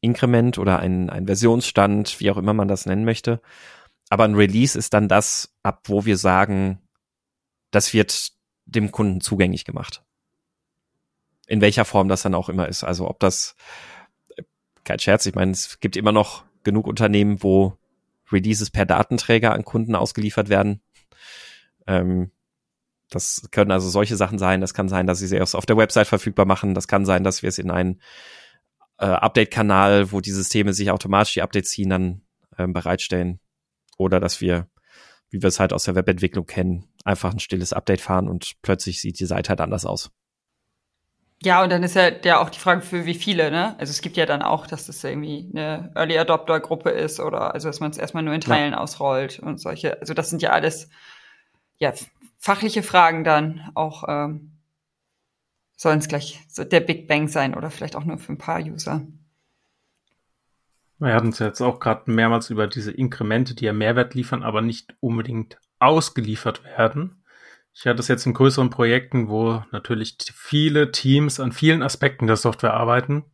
[0.00, 3.40] Inkrement oder ein, ein Versionsstand, wie auch immer man das nennen möchte.
[4.10, 6.80] Aber ein Release ist dann das, ab wo wir sagen,
[7.70, 8.32] das wird
[8.66, 10.04] dem Kunden zugänglich gemacht.
[11.46, 12.84] In welcher Form das dann auch immer ist.
[12.84, 13.56] Also ob das
[14.84, 17.76] kein Scherz, ich meine, es gibt immer noch genug Unternehmen, wo
[18.30, 20.80] Releases per Datenträger an Kunden ausgeliefert werden.
[21.86, 22.30] Ähm,
[23.10, 24.60] das können also solche Sachen sein.
[24.60, 26.74] Das kann sein, dass sie erst auf der Website verfügbar machen.
[26.74, 28.00] Das kann sein, dass wir es in einen
[28.98, 32.22] äh, Update-Kanal, wo die Systeme sich automatisch die Updates ziehen, dann
[32.58, 33.38] ähm, bereitstellen.
[33.98, 34.68] Oder dass wir,
[35.28, 39.00] wie wir es halt aus der Webentwicklung kennen, einfach ein stilles Update fahren und plötzlich
[39.00, 40.10] sieht die Seite halt anders aus.
[41.44, 43.74] Ja, und dann ist ja ja auch die Frage für wie viele, ne?
[43.78, 47.52] Also es gibt ja dann auch, dass das irgendwie eine Early Adopter Gruppe ist oder
[47.52, 48.78] also dass man es erstmal nur in Teilen ja.
[48.78, 50.00] ausrollt und solche.
[50.00, 50.88] Also das sind ja alles
[51.78, 51.92] ja
[52.38, 54.52] fachliche Fragen dann auch ähm,
[55.76, 58.60] sollen es gleich so der Big Bang sein oder vielleicht auch nur für ein paar
[58.60, 59.04] User.
[60.98, 64.62] Wir hatten es jetzt auch gerade mehrmals über diese Inkremente, die ja Mehrwert liefern, aber
[64.62, 67.21] nicht unbedingt ausgeliefert werden.
[67.74, 72.36] Ich hatte es jetzt in größeren Projekten, wo natürlich viele Teams an vielen Aspekten der
[72.36, 73.24] Software arbeiten.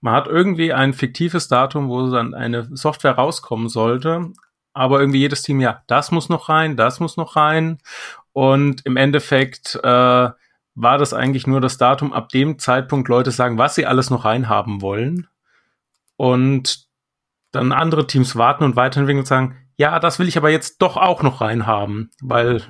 [0.00, 4.32] Man hat irgendwie ein fiktives Datum, wo dann eine Software rauskommen sollte,
[4.72, 7.78] aber irgendwie jedes Team, ja, das muss noch rein, das muss noch rein.
[8.32, 10.30] Und im Endeffekt äh,
[10.76, 14.24] war das eigentlich nur das Datum, ab dem Zeitpunkt Leute sagen, was sie alles noch
[14.24, 15.26] reinhaben wollen.
[16.16, 16.86] Und
[17.50, 20.96] dann andere Teams warten und weiterentwickeln und sagen, ja, das will ich aber jetzt doch
[20.96, 22.62] auch noch reinhaben, weil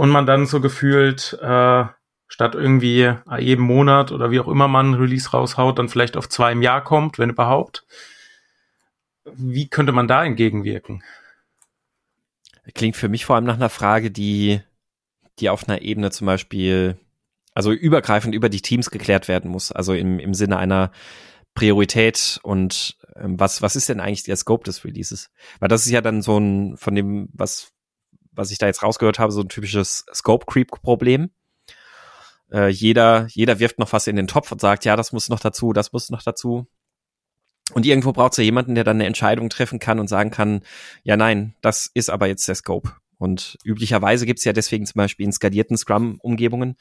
[0.00, 1.84] und man dann so gefühlt äh,
[2.26, 6.26] statt irgendwie jeden Monat oder wie auch immer man ein Release raushaut, dann vielleicht auf
[6.26, 7.84] zwei im Jahr kommt, wenn überhaupt.
[9.26, 11.02] Wie könnte man da entgegenwirken?
[12.72, 14.62] Klingt für mich vor allem nach einer Frage, die,
[15.38, 16.98] die auf einer Ebene zum Beispiel,
[17.52, 19.70] also übergreifend über die Teams geklärt werden muss.
[19.70, 20.92] Also im, im Sinne einer
[21.52, 25.30] Priorität und ähm, was, was ist denn eigentlich der Scope des Releases?
[25.58, 27.74] Weil das ist ja dann so ein, von dem, was
[28.40, 31.30] was ich da jetzt rausgehört habe, so ein typisches Scope-Creep-Problem.
[32.50, 35.40] Äh, jeder, jeder wirft noch was in den Topf und sagt, ja, das muss noch
[35.40, 36.66] dazu, das muss noch dazu.
[37.74, 40.62] Und irgendwo braucht es ja jemanden, der dann eine Entscheidung treffen kann und sagen kann,
[41.02, 42.92] ja, nein, das ist aber jetzt der Scope.
[43.18, 46.76] Und üblicherweise gibt es ja deswegen zum Beispiel in skalierten Scrum-Umgebungen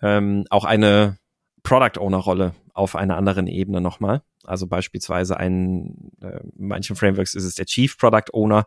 [0.00, 1.18] ähm, auch eine
[1.64, 4.22] Product Owner-Rolle auf einer anderen Ebene nochmal.
[4.44, 8.66] Also beispielsweise ein, äh, in manchen Frameworks ist es der Chief Product Owner,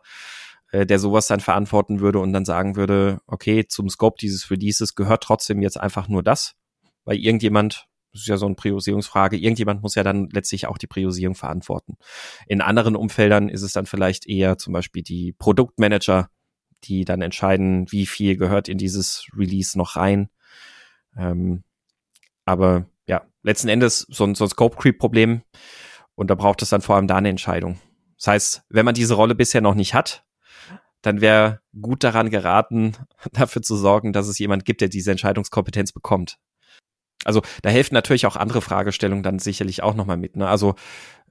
[0.72, 4.94] äh, der sowas dann verantworten würde und dann sagen würde, okay, zum Scope dieses Releases
[4.94, 6.54] gehört trotzdem jetzt einfach nur das,
[7.04, 10.86] weil irgendjemand, das ist ja so eine Priorisierungsfrage, irgendjemand muss ja dann letztlich auch die
[10.86, 11.96] Priorisierung verantworten.
[12.46, 16.28] In anderen Umfeldern ist es dann vielleicht eher zum Beispiel die Produktmanager,
[16.84, 20.30] die dann entscheiden, wie viel gehört in dieses Release noch rein.
[21.16, 21.62] Ähm,
[22.44, 25.42] aber ja, letzten Endes so ein, so ein Scope-Creep-Problem
[26.14, 27.80] und da braucht es dann vor allem da eine Entscheidung.
[28.16, 30.24] Das heißt, wenn man diese Rolle bisher noch nicht hat,
[31.02, 32.96] dann wäre gut daran geraten,
[33.32, 36.38] dafür zu sorgen, dass es jemand gibt, der diese Entscheidungskompetenz bekommt.
[37.24, 40.36] Also da helfen natürlich auch andere Fragestellungen dann sicherlich auch nochmal mit.
[40.36, 40.48] Ne?
[40.48, 40.74] Also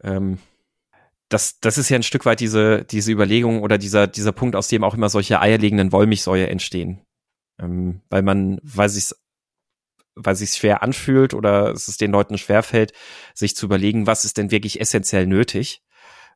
[0.03, 0.37] ähm,
[1.29, 4.67] das, das ist ja ein Stück weit diese, diese Überlegung oder dieser, dieser Punkt, aus
[4.67, 7.01] dem auch immer solche eierlegenden Wollmilchsäue entstehen.
[7.59, 9.15] Ähm, weil man, weil sich's,
[10.15, 12.93] weil sich's schwer anfühlt oder es den Leuten schwerfällt,
[13.33, 15.81] sich zu überlegen, was ist denn wirklich essentiell nötig.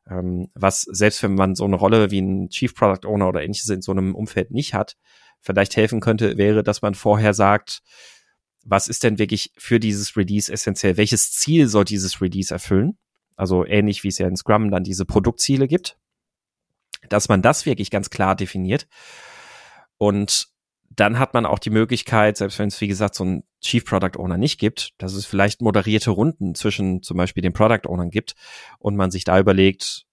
[0.08, 3.68] Ähm, was, selbst wenn man so eine Rolle wie ein Chief Product Owner oder ähnliches
[3.70, 4.96] in so einem Umfeld nicht hat,
[5.40, 7.82] vielleicht helfen könnte, wäre, dass man vorher sagt,
[8.64, 10.96] was ist denn wirklich für dieses Release essentiell?
[10.96, 12.98] Welches Ziel soll dieses Release erfüllen?
[13.36, 15.98] Also ähnlich wie es ja in Scrum dann diese Produktziele gibt,
[17.08, 18.86] dass man das wirklich ganz klar definiert.
[19.98, 20.48] Und
[20.96, 24.18] dann hat man auch die Möglichkeit, selbst wenn es wie gesagt so einen Chief Product
[24.18, 28.34] Owner nicht gibt, dass es vielleicht moderierte Runden zwischen zum Beispiel den Product Ownern gibt
[28.78, 30.06] und man sich da überlegt,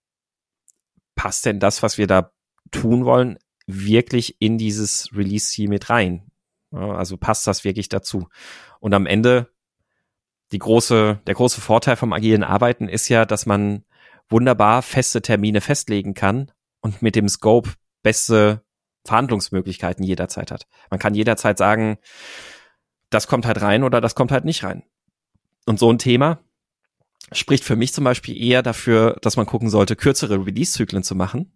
[1.16, 2.32] passt denn das, was wir da
[2.72, 6.32] tun wollen, wirklich in dieses Release-Ziel mit rein?
[6.72, 8.28] Also passt das wirklich dazu?
[8.80, 9.50] Und am Ende
[10.52, 13.86] die große, der große Vorteil vom agilen Arbeiten ist ja, dass man
[14.30, 16.52] wunderbar feste Termine festlegen kann
[16.82, 17.72] und mit dem Scope
[18.02, 18.64] beste
[19.06, 20.68] Verhandlungsmöglichkeiten jederzeit hat.
[20.89, 21.97] Man kann jederzeit sagen,
[23.10, 24.84] das kommt halt rein oder das kommt halt nicht rein.
[25.66, 26.39] Und so ein Thema
[27.32, 31.56] spricht für mich zum Beispiel eher dafür, dass man gucken sollte, kürzere Release-Zyklen zu machen.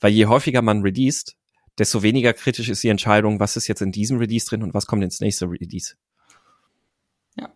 [0.00, 1.36] Weil je häufiger man released,
[1.78, 4.86] desto weniger kritisch ist die Entscheidung, was ist jetzt in diesem Release drin und was
[4.86, 5.94] kommt ins nächste Release.
[7.36, 7.50] Ja.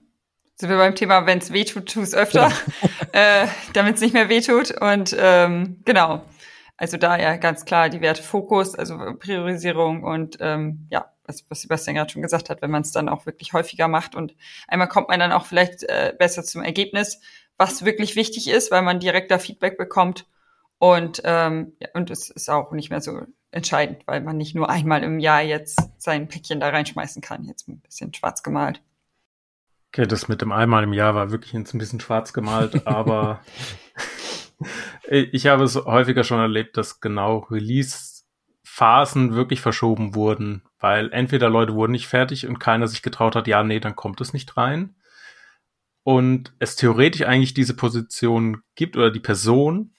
[0.54, 2.92] Sind wir beim Thema, wenn es wehtut, tu es öfter, genau.
[3.12, 4.70] äh, damit es nicht mehr wehtut.
[4.80, 6.24] Und ähm, genau.
[6.76, 11.62] Also da ja ganz klar die Werte Fokus, also Priorisierung und ähm, ja, was, was
[11.62, 14.34] Sebastian gerade schon gesagt hat, wenn man es dann auch wirklich häufiger macht und
[14.66, 17.20] einmal kommt man dann auch vielleicht äh, besser zum Ergebnis,
[17.56, 20.26] was wirklich wichtig ist, weil man direkter Feedback bekommt
[20.78, 24.68] und ähm, ja, und es ist auch nicht mehr so entscheidend, weil man nicht nur
[24.68, 27.44] einmal im Jahr jetzt sein Päckchen da reinschmeißen kann.
[27.44, 28.82] Jetzt ein bisschen schwarz gemalt.
[29.88, 33.40] Okay, das mit dem einmal im Jahr war wirklich jetzt ein bisschen schwarz gemalt, aber
[35.08, 41.74] ich habe es häufiger schon erlebt, dass genau Release-Phasen wirklich verschoben wurden, weil entweder Leute
[41.74, 44.96] wurden nicht fertig und keiner sich getraut hat, ja, nee, dann kommt es nicht rein.
[46.02, 49.94] Und es theoretisch eigentlich diese Position gibt oder die Person,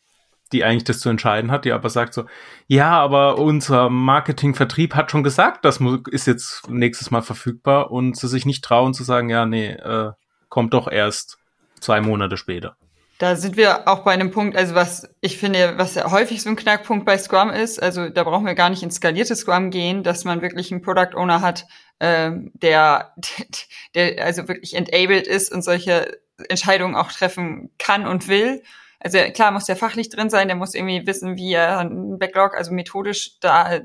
[0.51, 2.25] die eigentlich das zu entscheiden hat, die aber sagt so,
[2.67, 5.79] ja, aber unser Marketingvertrieb hat schon gesagt, das
[6.11, 10.11] ist jetzt nächstes Mal verfügbar und sie sich nicht trauen zu sagen, ja, nee, äh,
[10.49, 11.39] kommt doch erst
[11.79, 12.77] zwei Monate später.
[13.17, 16.49] Da sind wir auch bei einem Punkt, also was ich finde, was ja häufig so
[16.49, 20.03] ein Knackpunkt bei Scrum ist, also da brauchen wir gar nicht ins skalierte Scrum gehen,
[20.03, 21.65] dass man wirklich einen Product Owner hat,
[22.01, 23.13] ähm, der,
[23.95, 28.61] der also wirklich enabled ist und solche Entscheidungen auch treffen kann und will
[29.05, 32.55] also klar muss der fachlich drin sein, der muss irgendwie wissen, wie er einen Backlog,
[32.55, 33.81] also methodisch da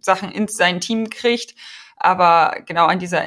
[0.00, 1.56] Sachen in sein Team kriegt.
[1.96, 3.24] Aber genau an dieser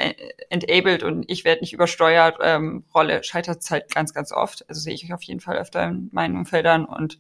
[0.52, 4.64] enabled und ich werde nicht übersteuert ähm, Rolle scheitert es halt ganz, ganz oft.
[4.70, 7.20] Also sehe ich auf jeden Fall öfter in meinen Umfeldern und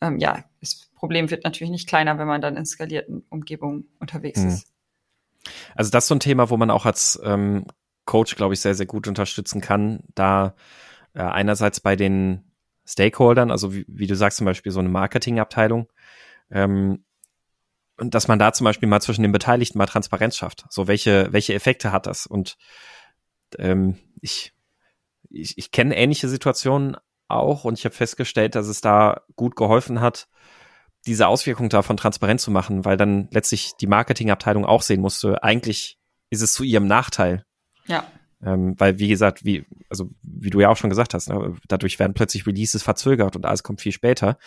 [0.00, 4.40] ähm, ja, das Problem wird natürlich nicht kleiner, wenn man dann in skalierten Umgebungen unterwegs
[4.40, 4.48] mhm.
[4.48, 4.66] ist.
[5.74, 7.66] Also das ist so ein Thema, wo man auch als ähm,
[8.04, 10.54] Coach, glaube ich, sehr, sehr gut unterstützen kann, da
[11.14, 12.50] äh, einerseits bei den
[12.86, 15.88] Stakeholdern, also wie, wie du sagst, zum Beispiel so eine Marketingabteilung,
[16.50, 17.04] ähm,
[18.00, 20.64] und dass man da zum Beispiel mal zwischen den Beteiligten mal Transparenz schafft.
[20.70, 22.26] So, welche, welche Effekte hat das?
[22.26, 22.56] Und
[23.58, 24.54] ähm, ich,
[25.28, 26.96] ich, ich kenne ähnliche Situationen
[27.28, 30.28] auch und ich habe festgestellt, dass es da gut geholfen hat,
[31.06, 35.98] diese Auswirkung davon transparent zu machen, weil dann letztlich die Marketingabteilung auch sehen musste, eigentlich
[36.30, 37.44] ist es zu ihrem Nachteil.
[37.86, 38.04] Ja.
[38.42, 41.98] Ähm, weil, wie gesagt, wie, also wie du ja auch schon gesagt hast, ne, dadurch
[41.98, 44.38] werden plötzlich Releases verzögert und alles kommt viel später.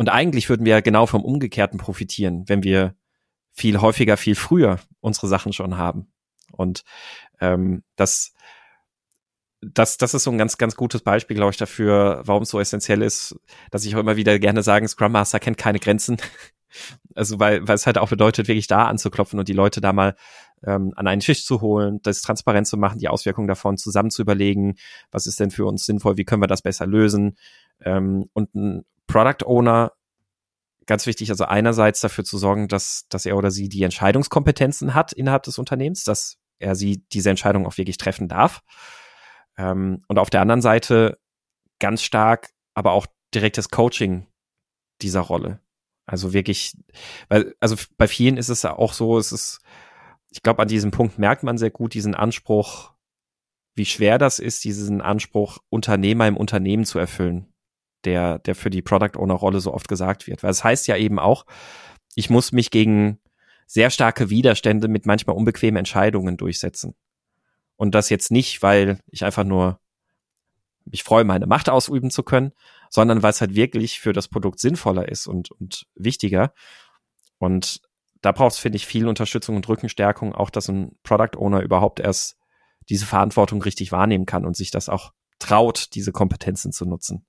[0.00, 2.94] Und eigentlich würden wir ja genau vom Umgekehrten profitieren, wenn wir
[3.52, 6.10] viel häufiger, viel früher unsere Sachen schon haben.
[6.52, 6.84] Und
[7.38, 8.32] ähm, das,
[9.60, 12.58] das, das ist so ein ganz, ganz gutes Beispiel, glaube ich, dafür, warum es so
[12.58, 13.38] essentiell ist,
[13.70, 16.16] dass ich auch immer wieder gerne sage, Scrum Master kennt keine Grenzen.
[17.16, 20.14] Also weil, weil es halt auch bedeutet, wirklich da anzuklopfen und die Leute da mal
[20.64, 24.22] ähm, an einen Tisch zu holen, das transparent zu machen, die Auswirkungen davon zusammen zu
[24.22, 24.76] überlegen,
[25.10, 27.36] was ist denn für uns sinnvoll, wie können wir das besser lösen.
[27.84, 29.92] Ähm, und ein Product Owner,
[30.86, 35.12] ganz wichtig, also einerseits dafür zu sorgen, dass, dass er oder sie die Entscheidungskompetenzen hat
[35.12, 38.60] innerhalb des Unternehmens, dass er sie diese Entscheidung auch wirklich treffen darf.
[39.56, 41.18] Ähm, und auf der anderen Seite
[41.78, 44.26] ganz stark, aber auch direktes Coaching
[45.00, 45.60] dieser Rolle.
[46.06, 46.76] Also wirklich,
[47.28, 49.60] weil, also bei vielen ist es auch so, es ist
[50.30, 52.94] ich glaube, an diesem Punkt merkt man sehr gut diesen Anspruch,
[53.74, 57.49] wie schwer das ist, diesen Anspruch, Unternehmer im Unternehmen zu erfüllen,
[58.04, 60.42] der, der für die Product Owner Rolle so oft gesagt wird.
[60.42, 61.46] Weil es das heißt ja eben auch,
[62.14, 63.18] ich muss mich gegen
[63.66, 66.94] sehr starke Widerstände mit manchmal unbequemen Entscheidungen durchsetzen.
[67.76, 69.80] Und das jetzt nicht, weil ich einfach nur
[70.84, 72.52] mich freue, meine Macht ausüben zu können,
[72.88, 76.52] sondern weil es halt wirklich für das Produkt sinnvoller ist und, und wichtiger.
[77.38, 77.80] Und
[78.20, 82.00] da braucht es, finde ich, viel Unterstützung und Rückenstärkung, auch dass ein Product Owner überhaupt
[82.00, 82.36] erst
[82.88, 87.24] diese Verantwortung richtig wahrnehmen kann und sich das auch traut, diese Kompetenzen zu nutzen.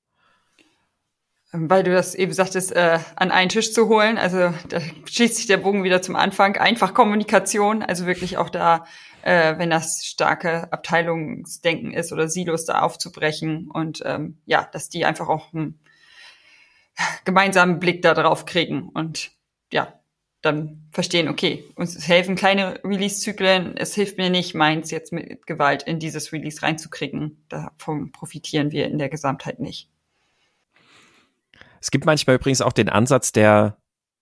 [1.54, 4.18] Weil du das eben sagtest, äh, an einen Tisch zu holen.
[4.18, 6.56] Also da schließt sich der Bogen wieder zum Anfang.
[6.56, 8.86] Einfach Kommunikation, also wirklich auch da,
[9.24, 15.04] äh, wenn das starke Abteilungsdenken ist oder Silos da aufzubrechen und ähm, ja, dass die
[15.04, 15.80] einfach auch einen
[17.26, 19.32] gemeinsamen Blick da drauf kriegen und
[19.74, 19.94] ja,
[20.42, 25.84] dann verstehen, okay, uns helfen kleine Release-Zyklen, es hilft mir nicht, meins jetzt mit Gewalt
[25.84, 27.46] in dieses Release reinzukriegen.
[27.48, 29.91] Davon profitieren wir in der Gesamtheit nicht.
[31.82, 33.78] Es gibt manchmal übrigens auch den Ansatz der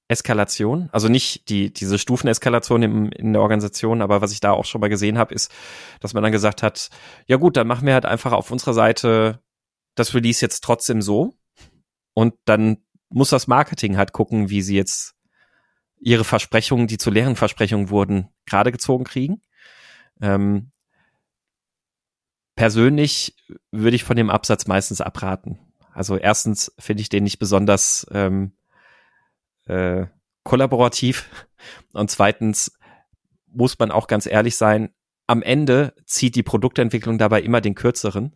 [0.07, 4.66] Eskalation, also nicht die diese Stufeneskalation im, in der Organisation, aber was ich da auch
[4.66, 5.51] schon mal gesehen habe, ist,
[5.99, 6.89] dass man dann gesagt hat,
[7.28, 9.39] ja gut, dann machen wir halt einfach auf unserer Seite
[9.93, 11.36] das Release jetzt trotzdem so
[12.16, 12.78] und dann
[13.10, 15.16] muss das Marketing halt gucken, wie sie jetzt
[15.99, 19.41] ihre Versprechungen, die zu leeren Versprechungen wurden, gerade gezogen kriegen.
[20.22, 20.72] Ähm,
[22.55, 23.36] persönlich
[23.72, 25.60] würde ich von dem Absatz meistens abraten.
[25.99, 28.53] Also erstens finde ich den nicht besonders ähm,
[29.65, 30.05] äh,
[30.43, 31.29] kollaborativ
[31.91, 32.71] und zweitens
[33.47, 34.93] muss man auch ganz ehrlich sein,
[35.27, 38.33] am Ende zieht die Produktentwicklung dabei immer den kürzeren.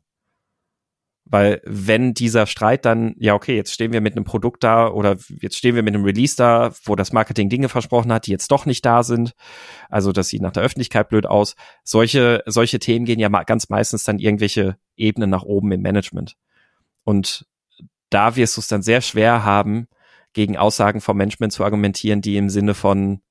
[1.24, 5.16] Weil wenn dieser Streit dann, ja, okay, jetzt stehen wir mit einem Produkt da oder
[5.39, 8.51] jetzt stehen wir mit einem Release da, wo das Marketing Dinge versprochen hat, die jetzt
[8.51, 9.36] doch nicht da sind.
[9.88, 11.55] Also das sieht nach der Öffentlichkeit blöd aus.
[11.86, 16.36] Solche, solche Themen gehen ja ganz meistens dann irgendwelche Ebenen nach oben im Management.
[17.05, 17.45] Und
[18.14, 19.88] da wirst du es dann sehr schwer haben,
[20.34, 23.22] gegen Aussagen vom Management zu argumentieren, die im Sinne von,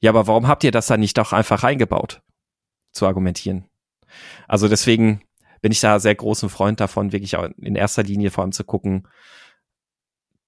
[0.00, 2.22] ja, aber warum habt ihr das dann nicht doch einfach reingebaut?
[2.92, 3.66] Zu argumentieren.
[4.48, 5.22] Also deswegen,
[5.60, 8.64] bin ich da sehr großen Freund davon, wirklich auch in erster Linie vor allem zu
[8.64, 9.06] gucken,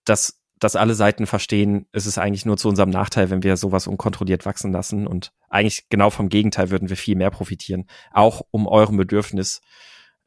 [0.05, 3.87] dass, dass alle Seiten verstehen, es ist eigentlich nur zu unserem Nachteil, wenn wir sowas
[3.87, 8.67] unkontrolliert wachsen lassen und eigentlich genau vom Gegenteil würden wir viel mehr profitieren, auch um
[8.67, 9.61] eurem Bedürfnis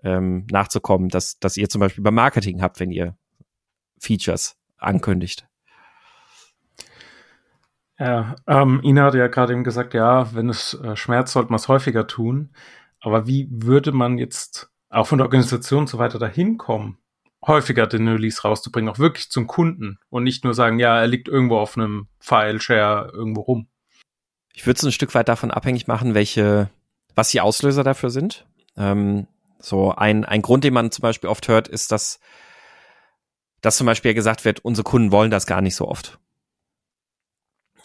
[0.05, 3.17] ähm, nachzukommen, dass, dass ihr zum Beispiel beim Marketing habt, wenn ihr
[3.99, 5.47] Features ankündigt.
[7.97, 11.57] Ja, ähm, Ina hat ja gerade eben gesagt, ja, wenn es äh, schmerzt, sollte man
[11.57, 12.51] es häufiger tun.
[12.99, 16.97] Aber wie würde man jetzt auch von der Organisation und so weiter dahin kommen,
[17.45, 21.27] häufiger den Release rauszubringen, auch wirklich zum Kunden und nicht nur sagen, ja, er liegt
[21.27, 23.67] irgendwo auf einem File-Share irgendwo rum.
[24.53, 26.69] Ich würde es ein Stück weit davon abhängig machen, welche,
[27.15, 28.45] was die Auslöser dafür sind.
[28.77, 29.27] Ähm,
[29.65, 32.19] so ein, ein Grund, den man zum Beispiel oft hört, ist, dass,
[33.61, 36.19] dass zum Beispiel gesagt wird, unsere Kunden wollen das gar nicht so oft.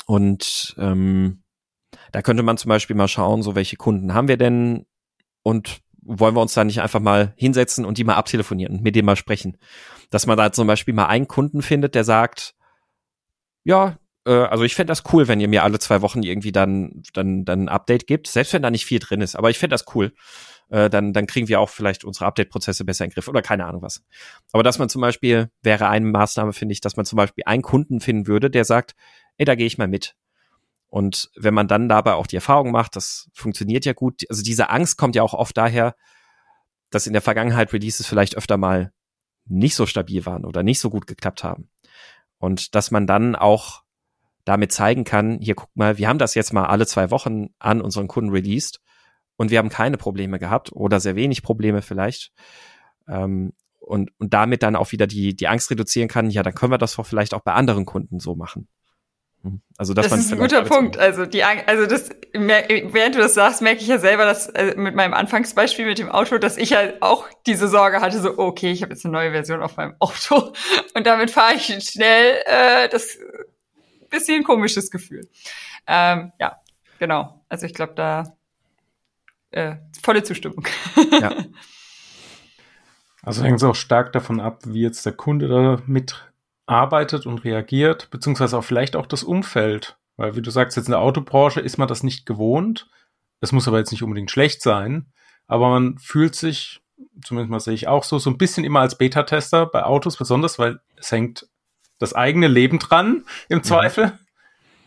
[0.06, 1.42] Und ähm,
[2.12, 4.84] da könnte man zum Beispiel mal schauen, so welche Kunden haben wir denn
[5.42, 8.96] und wollen wir uns da nicht einfach mal hinsetzen und die mal abtelefonieren und mit
[8.96, 9.56] dem mal sprechen.
[10.10, 12.54] Dass man da zum Beispiel mal einen Kunden findet, der sagt,
[13.64, 17.02] ja, äh, also ich fände das cool, wenn ihr mir alle zwei Wochen irgendwie dann,
[17.12, 19.74] dann, dann ein Update gibt, selbst wenn da nicht viel drin ist, aber ich fände
[19.74, 20.12] das cool.
[20.68, 23.66] Äh, dann, dann kriegen wir auch vielleicht unsere Update-Prozesse besser in den Griff oder keine
[23.66, 24.04] Ahnung was.
[24.52, 27.62] Aber dass man zum Beispiel, wäre eine Maßnahme, finde ich, dass man zum Beispiel einen
[27.62, 28.94] Kunden finden würde, der sagt,
[29.36, 30.14] ey, da gehe ich mal mit.
[30.88, 34.70] Und wenn man dann dabei auch die Erfahrung macht, das funktioniert ja gut, also diese
[34.70, 35.94] Angst kommt ja auch oft daher,
[36.90, 38.92] dass in der Vergangenheit Releases vielleicht öfter mal
[39.46, 41.68] nicht so stabil waren oder nicht so gut geklappt haben.
[42.38, 43.82] Und dass man dann auch
[44.44, 47.80] damit zeigen kann, hier guck mal, wir haben das jetzt mal alle zwei Wochen an
[47.80, 48.80] unseren Kunden released
[49.36, 52.32] und wir haben keine Probleme gehabt oder sehr wenig Probleme vielleicht.
[53.08, 56.72] Ähm, und, und damit dann auch wieder die, die Angst reduzieren kann, ja, dann können
[56.72, 58.68] wir das doch vielleicht auch bei anderen Kunden so machen.
[59.42, 59.62] Mhm.
[59.76, 60.98] Also, dass das man ist ein guter Punkt.
[60.98, 64.94] Also, die, also das, während du das sagst, merke ich ja selber, dass also mit
[64.94, 68.70] meinem Anfangsbeispiel mit dem Auto, dass ich ja halt auch diese Sorge hatte, so, okay,
[68.70, 70.52] ich habe jetzt eine neue Version auf meinem Auto
[70.94, 72.42] und damit fahre ich schnell.
[72.44, 73.18] Äh, das
[74.10, 75.28] bisschen komisches Gefühl.
[75.86, 76.60] Ähm, ja,
[76.98, 77.44] genau.
[77.48, 78.36] Also ich glaube, da
[79.50, 80.66] äh, volle Zustimmung.
[81.20, 81.34] Ja.
[83.22, 86.32] Also hängt es auch stark davon ab, wie jetzt der Kunde da mit
[86.66, 89.98] arbeitet und reagiert, beziehungsweise auch vielleicht auch das Umfeld.
[90.16, 92.88] Weil, wie du sagst, jetzt in der Autobranche ist man das nicht gewohnt.
[93.40, 95.12] Es muss aber jetzt nicht unbedingt schlecht sein.
[95.46, 96.80] Aber man fühlt sich,
[97.24, 100.58] zumindest mal sehe ich auch so, so ein bisschen immer als Beta-Tester bei Autos, besonders,
[100.58, 101.48] weil es hängt
[102.00, 104.04] das eigene Leben dran, im Zweifel.
[104.04, 104.18] Ja.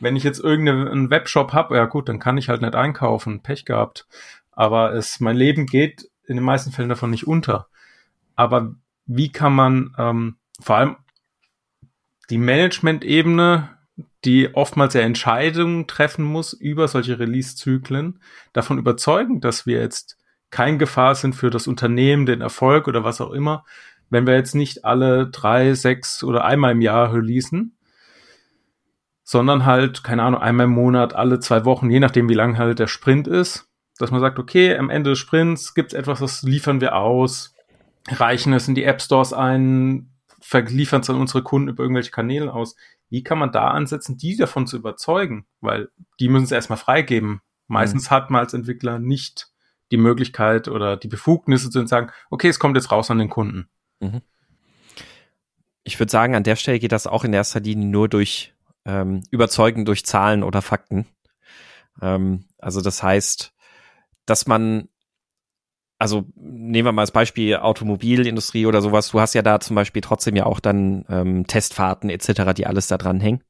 [0.02, 3.64] wenn ich jetzt irgendeinen Webshop habe, ja gut, dann kann ich halt nicht einkaufen, Pech
[3.64, 4.06] gehabt.
[4.52, 7.68] Aber es, mein Leben geht in den meisten Fällen davon nicht unter.
[8.36, 10.96] Aber wie kann man ähm, vor allem
[12.30, 13.70] die Management-Ebene,
[14.26, 18.20] die oftmals ja Entscheidungen treffen muss über solche Release-Zyklen,
[18.54, 20.18] davon überzeugen, dass wir jetzt
[20.50, 23.66] kein Gefahr sind für das Unternehmen, den Erfolg oder was auch immer,
[24.10, 27.78] wenn wir jetzt nicht alle drei, sechs oder einmal im Jahr releasen,
[29.24, 32.80] sondern halt, keine Ahnung, einmal im Monat, alle zwei Wochen, je nachdem, wie lang halt
[32.80, 36.44] der Sprint ist, dass man sagt, okay, am Ende des Sprints gibt es etwas, das
[36.44, 37.56] liefern wir aus,
[38.10, 42.54] reichen es in die App Stores ein, verliefern es an unsere Kunden über irgendwelche Kanäle
[42.54, 42.76] aus.
[43.10, 45.46] Wie kann man da ansetzen, die davon zu überzeugen?
[45.62, 45.90] Weil
[46.20, 47.42] die müssen es erstmal freigeben.
[47.68, 48.16] Meistens mhm.
[48.16, 49.52] hat man als Entwickler nicht
[49.92, 53.70] die Möglichkeit oder die Befugnisse zu sagen, okay, es kommt jetzt raus an den Kunden.
[54.04, 54.22] Mhm.
[55.84, 58.54] Ich würde sagen, an der Stelle geht das auch in erster Linie nur durch
[58.86, 61.06] ähm, Überzeugen durch Zahlen oder Fakten.
[62.02, 63.54] Ähm, also das heißt,
[64.26, 64.90] dass man,
[66.00, 70.02] also nehmen wir mal als Beispiel Automobilindustrie oder sowas, du hast ja da zum Beispiel
[70.02, 73.44] trotzdem ja auch dann ähm, Testfahrten etc., die alles da dran hängen.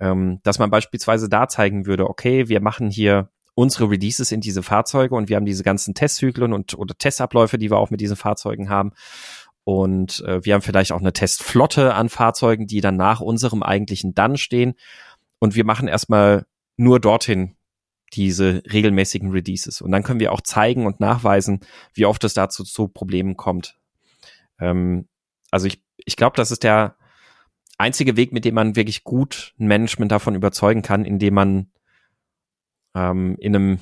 [0.00, 4.62] Ähm, dass man beispielsweise da zeigen würde, okay, wir machen hier unsere Releases in diese
[4.62, 8.14] Fahrzeuge und wir haben diese ganzen Testzyklen und oder Testabläufe, die wir auch mit diesen
[8.14, 8.92] Fahrzeugen haben.
[9.68, 14.14] Und äh, wir haben vielleicht auch eine Testflotte an Fahrzeugen, die dann nach unserem eigentlichen
[14.14, 14.72] Dann stehen.
[15.40, 16.46] Und wir machen erstmal
[16.78, 17.54] nur dorthin
[18.14, 19.82] diese regelmäßigen Releases.
[19.82, 21.60] Und dann können wir auch zeigen und nachweisen,
[21.92, 23.78] wie oft es dazu zu Problemen kommt.
[24.58, 25.06] Ähm,
[25.50, 26.96] also ich, ich glaube, das ist der
[27.76, 31.70] einzige Weg, mit dem man wirklich gut ein Management davon überzeugen kann, indem man
[32.94, 33.80] ähm, in einem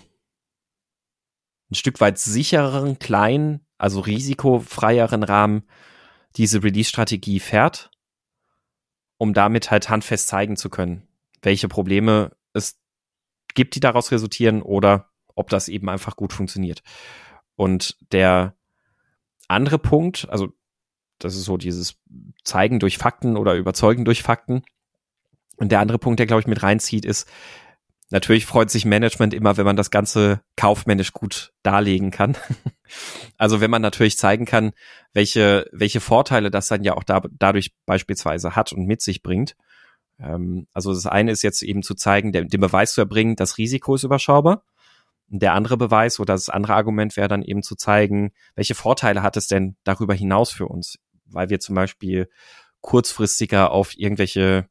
[1.71, 5.65] ein Stück weit sichereren, kleinen, also risikofreieren Rahmen
[6.37, 7.91] diese Release-Strategie fährt,
[9.19, 11.07] um damit halt handfest zeigen zu können,
[11.43, 12.79] welche Probleme es
[13.55, 16.83] gibt, die daraus resultieren oder ob das eben einfach gut funktioniert.
[17.55, 18.57] Und der
[19.49, 20.49] andere Punkt, also
[21.19, 21.97] das ist so dieses
[22.45, 24.63] Zeigen durch Fakten oder Überzeugen durch Fakten.
[25.57, 27.29] Und der andere Punkt, der glaube ich mit reinzieht, ist,
[28.11, 32.37] Natürlich freut sich Management immer, wenn man das Ganze kaufmännisch gut darlegen kann.
[33.37, 34.73] also wenn man natürlich zeigen kann,
[35.13, 39.57] welche, welche Vorteile das dann ja auch da, dadurch beispielsweise hat und mit sich bringt.
[40.21, 43.97] Ähm, also das eine ist jetzt eben zu zeigen, den Beweis zu erbringen, das Risiko
[43.97, 44.63] ist überschaubar.
[45.29, 49.37] Der andere Beweis oder das andere Argument wäre dann eben zu zeigen, welche Vorteile hat
[49.37, 51.01] es denn darüber hinaus für uns?
[51.25, 52.29] Weil wir zum Beispiel
[52.81, 54.69] kurzfristiger auf irgendwelche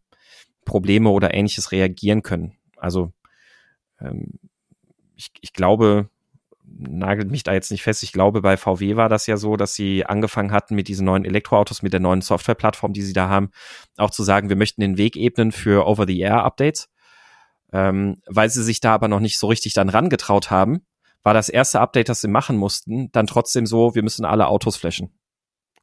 [0.64, 2.58] Probleme oder ähnliches reagieren können.
[2.78, 3.12] Also
[4.00, 4.40] ähm,
[5.16, 6.10] ich, ich glaube,
[6.68, 8.04] nagelt mich da jetzt nicht fest.
[8.04, 11.26] Ich glaube, bei VW war das ja so, dass sie angefangen hatten mit diesen neuen
[11.26, 13.52] Elektroautos, mit der neuen Softwareplattform, die sie da haben,
[13.98, 16.90] auch zu sagen, wir möchten den Weg ebnen für Over-the-Air-Updates.
[17.72, 20.86] Ähm, weil sie sich da aber noch nicht so richtig dann rangetraut haben,
[21.24, 24.78] war das erste Update, das sie machen mussten, dann trotzdem so, wir müssen alle Autos
[24.78, 25.12] flashen.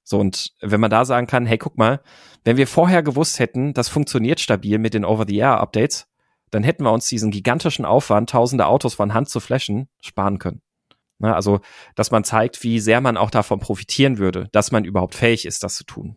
[0.04, 2.00] So, und wenn man da sagen kann, hey, guck mal,
[2.44, 6.08] wenn wir vorher gewusst hätten, das funktioniert stabil mit den Over-the-Air-Updates,
[6.52, 10.62] dann hätten wir uns diesen gigantischen Aufwand, tausende Autos von Hand zu flashen, sparen können.
[11.18, 11.60] Na, also,
[11.94, 15.62] dass man zeigt, wie sehr man auch davon profitieren würde, dass man überhaupt fähig ist,
[15.62, 16.16] das zu tun.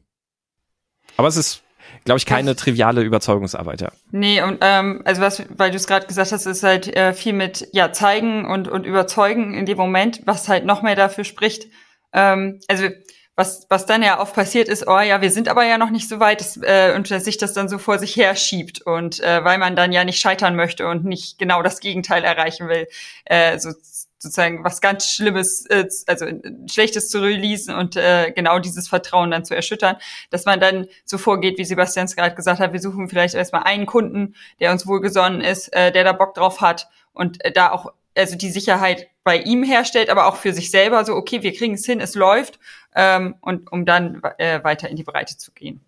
[1.15, 1.63] Aber es ist,
[2.03, 3.91] glaube ich, keine triviale Überzeugungsarbeit, ja.
[4.11, 7.33] Nee, und ähm, also was, weil du es gerade gesagt hast, ist halt äh, viel
[7.33, 11.67] mit ja zeigen und, und überzeugen in dem Moment, was halt noch mehr dafür spricht.
[12.11, 12.89] Ähm, also
[13.36, 16.07] was, was dann ja oft passiert ist, oh ja, wir sind aber ja noch nicht
[16.07, 19.19] so weit, dass, äh, und dass sich das dann so vor sich her schiebt und
[19.19, 22.88] äh, weil man dann ja nicht scheitern möchte und nicht genau das Gegenteil erreichen will,
[23.25, 23.71] äh, so,
[24.25, 26.25] sozusagen was ganz Schlimmes, äh, also
[26.71, 29.97] Schlechtes zu releasen und äh, genau dieses Vertrauen dann zu erschüttern,
[30.29, 33.63] dass man dann so vorgeht, wie Sebastian es gerade gesagt hat, wir suchen vielleicht erstmal
[33.63, 37.71] einen Kunden, der uns wohlgesonnen ist, äh, der da Bock drauf hat und äh, da
[37.71, 41.53] auch also die Sicherheit bei ihm herstellt, aber auch für sich selber so, okay, wir
[41.53, 42.59] kriegen es hin, es läuft,
[42.95, 45.82] ähm, und um dann äh, weiter in die Breite zu gehen.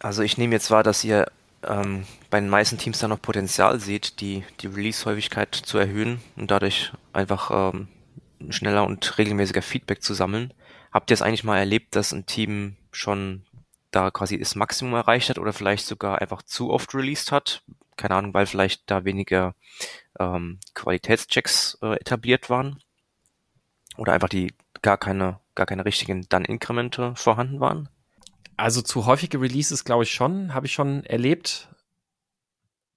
[0.00, 1.26] Also ich nehme jetzt wahr, dass ihr
[1.64, 6.50] ähm, bei den meisten Teams da noch Potenzial seht, die, die Release-Häufigkeit zu erhöhen und
[6.50, 7.88] dadurch einfach ähm,
[8.50, 10.52] schneller und regelmäßiger Feedback zu sammeln.
[10.92, 13.44] Habt ihr es eigentlich mal erlebt, dass ein Team schon
[13.92, 17.62] da quasi das Maximum erreicht hat oder vielleicht sogar einfach zu oft released hat?
[17.96, 19.54] Keine Ahnung, weil vielleicht da weniger
[20.18, 22.78] ähm, Qualitätschecks äh, etabliert waren
[23.96, 27.88] oder einfach die gar keine, gar keine richtigen Dann-Inkremente vorhanden waren?
[28.56, 31.68] Also zu häufige Releases glaube ich schon, habe ich schon erlebt.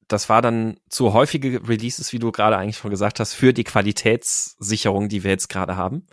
[0.08, 3.64] Das war dann zu häufige Releases, wie du gerade eigentlich schon gesagt hast, für die
[3.64, 6.08] Qualitätssicherung, die wir jetzt gerade haben.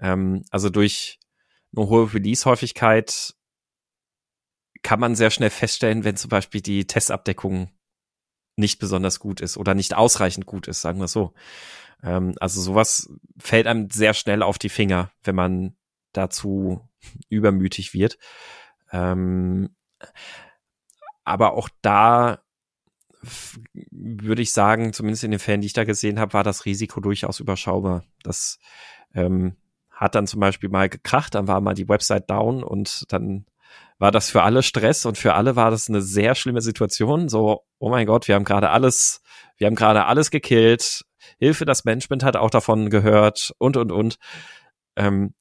[0.00, 1.18] Ähm, also durch
[1.76, 3.34] eine hohe Release-Häufigkeit
[4.82, 7.70] kann man sehr schnell feststellen, wenn zum Beispiel die Testabdeckung
[8.60, 11.32] nicht besonders gut ist oder nicht ausreichend gut ist, sagen wir so.
[12.02, 15.76] Ähm, also sowas fällt einem sehr schnell auf die Finger, wenn man
[16.12, 16.88] dazu
[17.28, 18.18] übermütig wird.
[18.92, 19.74] Ähm,
[21.24, 22.40] aber auch da
[23.90, 27.00] würde ich sagen, zumindest in den Fällen, die ich da gesehen habe, war das Risiko
[27.00, 28.04] durchaus überschaubar.
[28.22, 28.58] Das
[29.14, 29.56] ähm,
[29.90, 33.44] hat dann zum Beispiel mal gekracht, dann war mal die Website down und dann
[34.00, 37.28] war das für alle Stress und für alle war das eine sehr schlimme Situation.
[37.28, 39.20] So, oh mein Gott, wir haben gerade alles,
[39.58, 41.04] wir haben gerade alles gekillt.
[41.38, 44.16] Hilfe, das Management hat auch davon gehört und und und.
[44.96, 45.34] Ähm,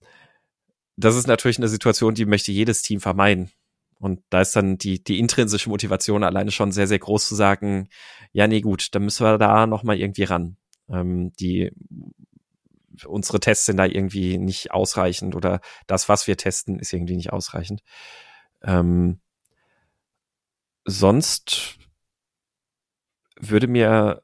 [0.97, 3.49] das ist natürlich eine Situation, die möchte jedes Team vermeiden.
[3.97, 7.87] Und da ist dann die, die intrinsische Motivation alleine schon sehr, sehr groß zu sagen,
[8.33, 10.57] ja, nee, gut, dann müssen wir da nochmal irgendwie ran.
[10.89, 11.71] Ähm, die,
[13.05, 17.31] unsere Tests sind da irgendwie nicht ausreichend oder das, was wir testen, ist irgendwie nicht
[17.31, 17.83] ausreichend.
[18.63, 19.19] Ähm,
[20.85, 21.77] sonst
[23.39, 24.21] würde mir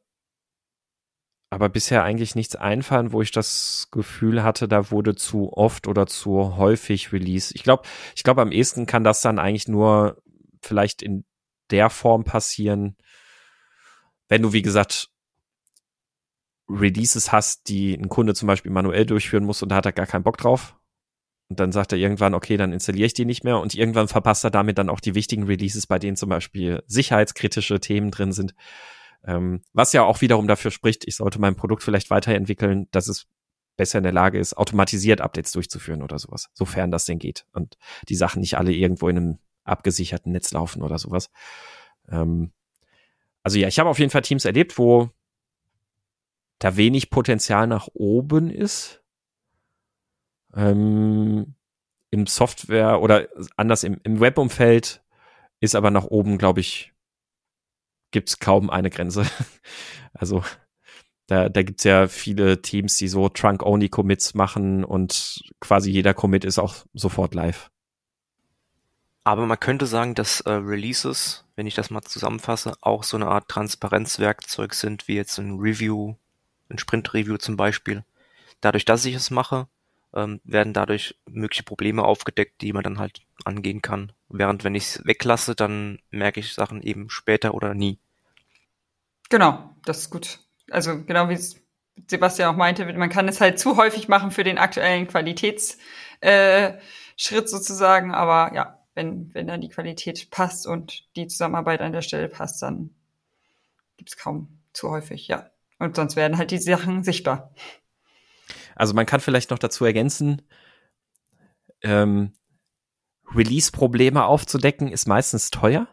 [1.50, 6.06] aber bisher eigentlich nichts einfallen, wo ich das Gefühl hatte, da wurde zu oft oder
[6.06, 7.54] zu häufig Release.
[7.56, 7.84] Ich glaube,
[8.16, 10.22] ich glaube, am ehesten kann das dann eigentlich nur
[10.62, 11.24] vielleicht in
[11.72, 12.98] der Form passieren,
[14.28, 15.10] wenn du, wie gesagt,
[16.68, 20.08] Releases hast, die ein Kunde zum Beispiel manuell durchführen muss und da hat er gar
[20.08, 20.76] keinen Bock drauf.
[21.50, 24.44] Und dann sagt er irgendwann, okay, dann installiere ich die nicht mehr und irgendwann verpasst
[24.44, 28.56] er damit dann auch die wichtigen Releases, bei denen zum Beispiel sicherheitskritische Themen drin sind.
[29.24, 33.28] Ähm, was ja auch wiederum dafür spricht, ich sollte mein Produkt vielleicht weiterentwickeln, dass es
[33.78, 37.46] besser in der Lage ist, automatisiert Updates durchzuführen oder sowas, sofern das denn geht.
[37.52, 37.78] Und
[38.10, 41.30] die Sachen nicht alle irgendwo in einem abgesicherten Netz laufen oder sowas.
[42.10, 42.52] Ähm,
[43.44, 45.10] also ja, ich habe auf jeden Fall Teams erlebt, wo
[46.60, 49.04] da wenig Potenzial nach oben ist.
[50.56, 51.56] Ähm,
[52.12, 53.28] Im Software oder
[53.58, 55.04] anders im, im Webumfeld
[55.60, 56.94] ist aber nach oben, glaube ich,
[58.12, 59.26] gibt es kaum eine Grenze.
[60.18, 60.46] Also
[61.28, 66.46] da, da gibt es ja viele Teams, die so Trunk-Only-Commits machen und quasi jeder Commit
[66.46, 67.70] ist auch sofort live.
[69.26, 73.28] Aber man könnte sagen, dass äh, Releases, wenn ich das mal zusammenfasse, auch so eine
[73.28, 76.16] Art Transparenzwerkzeug sind, wie jetzt ein Review,
[76.70, 78.06] ein Sprint-Review zum Beispiel.
[78.62, 79.68] Dadurch, dass ich es mache,
[80.16, 84.12] ähm, werden dadurch mögliche Probleme aufgedeckt, die man dann halt angehen kann.
[84.30, 88.00] Während wenn ich es weglasse, dann merke ich Sachen eben später oder nie.
[89.30, 90.40] Genau, das ist gut.
[90.72, 91.40] Also genau wie
[92.08, 95.80] Sebastian auch meinte, man kann es halt zu häufig machen für den aktuellen Qualitätsschritt
[96.22, 102.02] äh, sozusagen, aber ja, wenn, wenn dann die Qualität passt und die Zusammenarbeit an der
[102.02, 102.92] Stelle passt, dann
[103.98, 105.50] gibt es kaum zu häufig, ja.
[105.80, 107.54] Und sonst werden halt die Sachen sichtbar.
[108.76, 110.42] Also man kann vielleicht noch dazu ergänzen,
[111.82, 112.34] ähm,
[113.34, 115.88] Release-Probleme aufzudecken ist meistens teuer.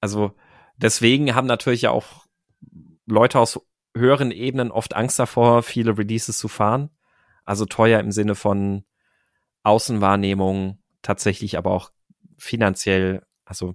[0.00, 0.32] Also
[0.76, 2.26] deswegen haben natürlich ja auch
[3.06, 3.60] Leute aus
[3.96, 6.90] höheren Ebenen oft Angst davor, viele Releases zu fahren.
[7.44, 8.84] Also teuer im Sinne von
[9.62, 11.90] Außenwahrnehmung, tatsächlich aber auch
[12.36, 13.26] finanziell.
[13.44, 13.74] Also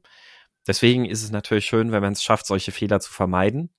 [0.67, 3.73] deswegen ist es natürlich schön, wenn man es schafft, solche Fehler zu vermeiden.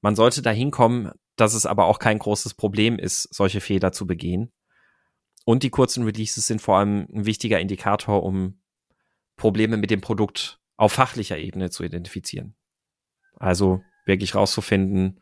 [0.00, 4.06] Man sollte dahin kommen, dass es aber auch kein großes Problem ist, solche Fehler zu
[4.06, 4.52] begehen.
[5.44, 8.60] Und die kurzen Releases sind vor allem ein wichtiger Indikator, um
[9.36, 12.54] Probleme mit dem Produkt auf fachlicher Ebene zu identifizieren.
[13.36, 15.20] Also wirklich rauszufinden,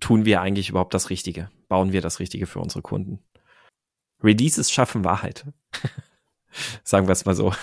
[0.00, 1.50] tun wir eigentlich überhaupt das Richtige?
[1.68, 3.20] Bauen wir das Richtige für unsere Kunden?
[4.22, 5.46] Releases schaffen Wahrheit.
[6.84, 7.54] Sagen wir es mal so.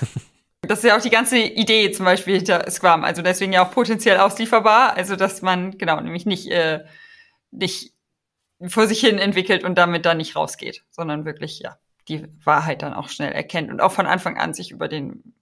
[0.61, 3.03] Das ist ja auch die ganze Idee zum Beispiel hinter Scrum.
[3.03, 4.95] Also deswegen ja auch potenziell auslieferbar.
[4.95, 6.83] Also dass man, genau, nämlich nicht, äh,
[7.51, 7.93] nicht
[8.67, 11.77] vor sich hin entwickelt und damit dann nicht rausgeht, sondern wirklich, ja,
[12.07, 15.33] die Wahrheit dann auch schnell erkennt und auch von Anfang an sich über den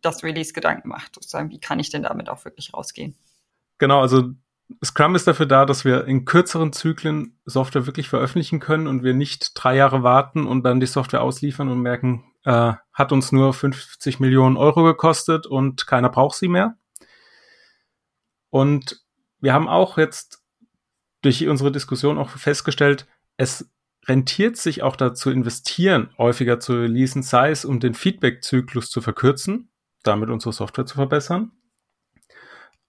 [0.00, 3.16] das Release Gedanken macht, sozusagen, wie kann ich denn damit auch wirklich rausgehen?
[3.78, 4.32] Genau, also
[4.84, 9.14] Scrum ist dafür da, dass wir in kürzeren Zyklen Software wirklich veröffentlichen können und wir
[9.14, 13.52] nicht drei Jahre warten und dann die Software ausliefern und merken, äh, hat uns nur
[13.52, 16.76] 50 Millionen Euro gekostet und keiner braucht sie mehr.
[18.50, 19.02] Und
[19.40, 20.41] wir haben auch jetzt
[21.22, 23.06] durch unsere Diskussion auch festgestellt,
[23.36, 23.70] es
[24.06, 29.70] rentiert sich auch dazu investieren, häufiger zu releasen, sei es um den Feedback-Zyklus zu verkürzen,
[30.02, 31.52] damit unsere Software zu verbessern,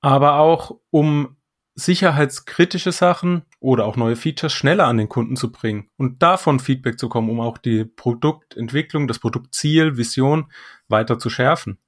[0.01, 1.37] aber auch um
[1.75, 6.99] sicherheitskritische Sachen oder auch neue Features schneller an den Kunden zu bringen und davon Feedback
[6.99, 10.51] zu kommen, um auch die Produktentwicklung, das Produktziel, Vision
[10.87, 11.79] weiter zu schärfen.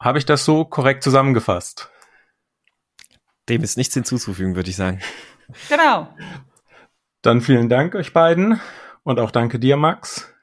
[0.00, 1.90] Habe ich das so korrekt zusammengefasst?
[3.48, 5.00] Dem ist nichts hinzuzufügen, würde ich sagen.
[5.68, 6.12] Genau.
[7.22, 8.60] Dann vielen Dank euch beiden
[9.04, 10.34] und auch danke dir, Max.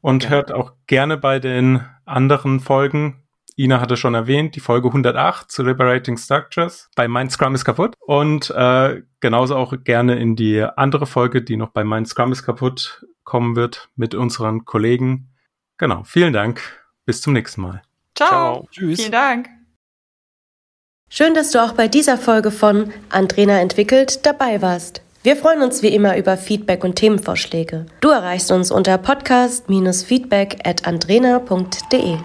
[0.00, 0.30] Und ja.
[0.30, 3.22] hört auch gerne bei den anderen Folgen
[3.56, 7.94] Ina hatte schon erwähnt, die Folge 108 zu Liberating Structures bei Mein Scrum ist kaputt
[8.00, 12.44] und äh, genauso auch gerne in die andere Folge, die noch bei Mein Scrum ist
[12.44, 15.28] kaputt kommen wird mit unseren Kollegen.
[15.78, 16.60] Genau, vielen Dank.
[17.04, 17.82] Bis zum nächsten Mal.
[18.14, 18.28] Ciao.
[18.28, 18.68] Ciao.
[18.70, 19.00] Tschüss.
[19.00, 19.48] Vielen Dank.
[21.14, 25.02] Schön, dass du auch bei dieser Folge von Andrena entwickelt dabei warst.
[25.22, 27.84] Wir freuen uns wie immer über Feedback und Themenvorschläge.
[28.00, 32.16] Du erreichst uns unter podcast-feedback at andrena.de.